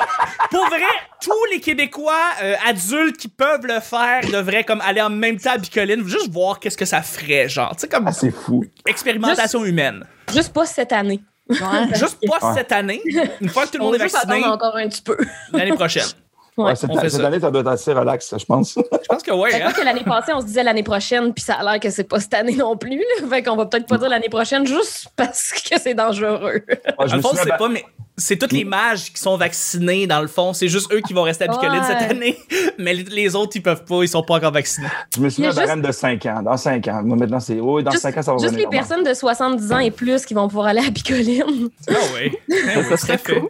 pour 0.49 0.65
vrai, 0.69 0.79
tous 1.21 1.33
les 1.53 1.61
Québécois 1.61 2.13
euh, 2.43 2.55
adultes 2.69 3.17
qui 3.17 3.27
peuvent 3.27 3.67
le 3.67 3.81
faire 3.81 4.21
devraient 4.31 4.63
comme 4.63 4.81
aller 4.83 5.03
en 5.03 5.11
même 5.11 5.39
temps 5.41 5.53
à 5.55 5.59
Bicoline, 5.59 6.07
juste 6.07 6.31
voir 6.31 6.61
qu'est-ce 6.61 6.77
que 6.77 6.85
ça 6.85 7.03
ferait, 7.03 7.49
genre, 7.49 7.75
tu 7.75 7.89
comme 7.89 8.07
Ah, 8.07 8.13
c'est 8.13 8.31
fou. 8.31 8.65
expérimentation 8.87 9.65
humaine. 9.65 10.07
Juste 10.33 10.53
pas 10.53 10.67
cette 10.67 10.93
année. 10.93 11.21
Ouais. 11.51 11.59
Juste 11.95 12.19
pas 12.27 12.47
Ouais. 12.49 12.55
cette 12.55 12.71
année, 12.73 13.03
une 13.41 13.49
fois 13.49 13.67
que 13.67 13.73
tout 13.73 13.79
le 13.79 13.83
On 13.83 13.87
monde 13.87 13.97
est 13.97 14.07
vacciné, 14.07 14.45
encore 14.45 14.77
un 14.77 14.89
petit 14.89 15.03
peu. 15.03 15.17
l'année 15.53 15.73
prochaine. 15.73 16.07
Ouais. 16.57 16.67
Ouais, 16.67 16.77
cette, 16.77 16.91
année, 17.21 17.41
ça 17.41 17.51
doit 17.51 17.63
être 17.63 17.69
assez 17.69 17.93
relax, 17.93 18.33
je 18.39 18.45
pense. 18.45 18.75
Je 18.77 19.07
pense 19.09 19.23
que 19.23 19.31
que 19.31 19.63
hein? 19.63 19.73
que 19.73 19.85
l'année 19.85 20.05
passée, 20.05 20.33
on 20.33 20.41
se 20.41 20.47
disait 20.47 20.63
l'année 20.63 20.85
prochaine, 20.85 21.35
puis 21.35 21.43
ça 21.43 21.55
a 21.55 21.65
l'air 21.65 21.81
que 21.81 21.91
c'est 21.91 22.05
pas 22.05 22.21
cette 22.21 22.35
année 22.35 22.55
non 22.55 22.77
plus. 22.77 22.97
là. 22.97 23.27
Fait 23.29 23.43
qu'on 23.43 23.57
va 23.57 23.67
peut-être 23.67 23.87
pas 23.87 23.99
dire 23.99 24.09
l'année 24.09 24.29
prochaine 24.29 24.65
juste 24.65 25.09
parce 25.17 25.53
que 25.53 25.81
c'est 25.81 25.95
dangereux. 25.95 26.63
Ouais, 26.69 27.09
je 27.09 27.13
me 27.13 27.17
le 27.17 27.23
fond, 27.23 27.31
souviens, 27.31 27.45
c'est 27.45 27.57
pas, 27.57 27.69
mais 27.69 27.85
c'est 28.17 28.37
tous 28.37 28.55
les 28.55 28.65
mages 28.65 29.13
qui 29.13 29.21
sont 29.21 29.37
vaccinés, 29.37 30.07
dans 30.07 30.21
le 30.21 30.29
fond. 30.29 30.53
C'est 30.53 30.69
juste 30.69 30.93
eux 30.93 31.01
qui 31.01 31.13
vont 31.13 31.23
rester 31.23 31.45
à 31.45 31.49
Bicoline 31.49 31.81
Ouais. 31.81 31.87
cette 31.87 32.11
année. 32.11 32.39
Mais 32.79 32.95
les- 32.95 33.35
autres, 33.35 33.53
ils 33.57 33.63
peuvent 33.63 33.85
pas, 33.85 34.03
ils 34.03 34.09
sont 34.09 34.23
pas 34.23 34.35
encore 34.35 34.53
vaccinés. 34.53 34.87
Je 35.17 35.21
me 35.21 35.29
y 35.41 35.47
a 35.47 35.53
d'un 35.53 35.67
reine 35.67 35.83
de 35.83 35.91
5 35.91 36.25
ans. 36.27 36.43
Dans 36.43 36.57
5 36.57 36.87
ans. 36.89 37.03
Moi, 37.03 37.17
maintenant, 37.17 37.41
c'est. 37.41 37.59
Oui, 37.59 37.83
dans 37.83 37.91
Juste, 37.91 38.03
5 38.05 38.17
ans, 38.19 38.23
ça 38.23 38.33
va 38.33 38.39
juste 38.39 38.55
les 38.57 38.67
personnes 38.69 39.03
de 39.03 39.13
70 39.13 39.73
ans 39.73 39.79
et 39.79 39.91
plus 39.91 40.25
qui 40.25 40.35
vont 40.35 40.47
pouvoir 40.47 40.67
aller 40.67 40.87
à 40.87 40.91
Bicoline. 40.91 41.71
Ah 41.89 41.93
oui. 42.15 42.33
Oui, 42.49 42.85
Ça 42.89 42.97
serait 42.97 43.15
à 43.15 43.19
cool. 43.19 43.49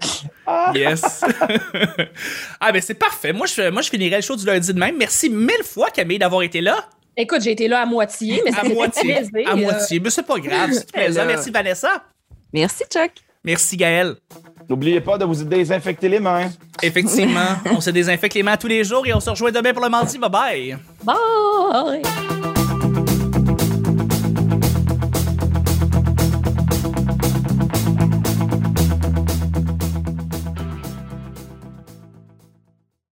Yes. 0.75 1.23
ah 2.61 2.73
ben 2.73 2.81
c'est 2.83 2.95
parfait. 2.95 3.33
Moi 3.33 3.47
je, 3.47 3.71
moi 3.71 3.83
je 3.83 3.89
finirai 3.91 4.17
le 4.17 4.23
show 4.23 4.37
du 4.37 4.45
lundi 4.47 4.73
de 4.73 4.79
même. 4.79 4.97
Merci 4.99 5.31
mille 5.31 5.63
fois 5.65 5.91
Camille 5.91 6.19
d'avoir 6.19 6.43
été 6.43 6.61
là. 6.61 6.85
Écoute, 7.17 7.43
j'ai 7.43 7.53
été 7.53 7.69
là 7.69 7.83
à 7.83 7.87
moitié, 7.87 8.43
mais 8.45 8.51
ça 8.53 8.61
À 8.63 8.69
moitié. 8.69 9.15
plaisir. 9.15 9.49
À 9.51 9.55
moitié. 9.57 10.01
Mais 10.01 10.11
c'est 10.11 10.23
pas 10.27 10.39
grave. 10.39 10.71
C'est 10.73 10.91
plaisant. 10.91 11.25
Merci 11.27 11.51
Vanessa. 11.51 12.05
Merci, 12.53 12.85
Chuck. 12.93 13.13
Merci 13.45 13.77
Gaël. 13.77 14.17
N'oubliez 14.69 15.01
pas 15.01 15.19
de 15.19 15.25
vous 15.25 15.45
désinfecter 15.45 16.09
les 16.09 16.21
mains. 16.21 16.51
Effectivement, 16.83 17.57
on 17.71 17.81
se 17.81 17.91
désinfecte 17.91 18.35
les 18.35 18.43
mains 18.43 18.57
tous 18.57 18.69
les 18.69 18.83
jours 18.83 19.07
et 19.07 19.13
on 19.13 19.21
se 19.21 19.31
rejoint 19.31 19.53
demain 19.53 19.73
pour 19.73 19.83
le 19.83 19.91
mardi. 19.91 20.19
Bye 20.19 20.31
bye. 20.31 20.79
Bye! 21.05 22.54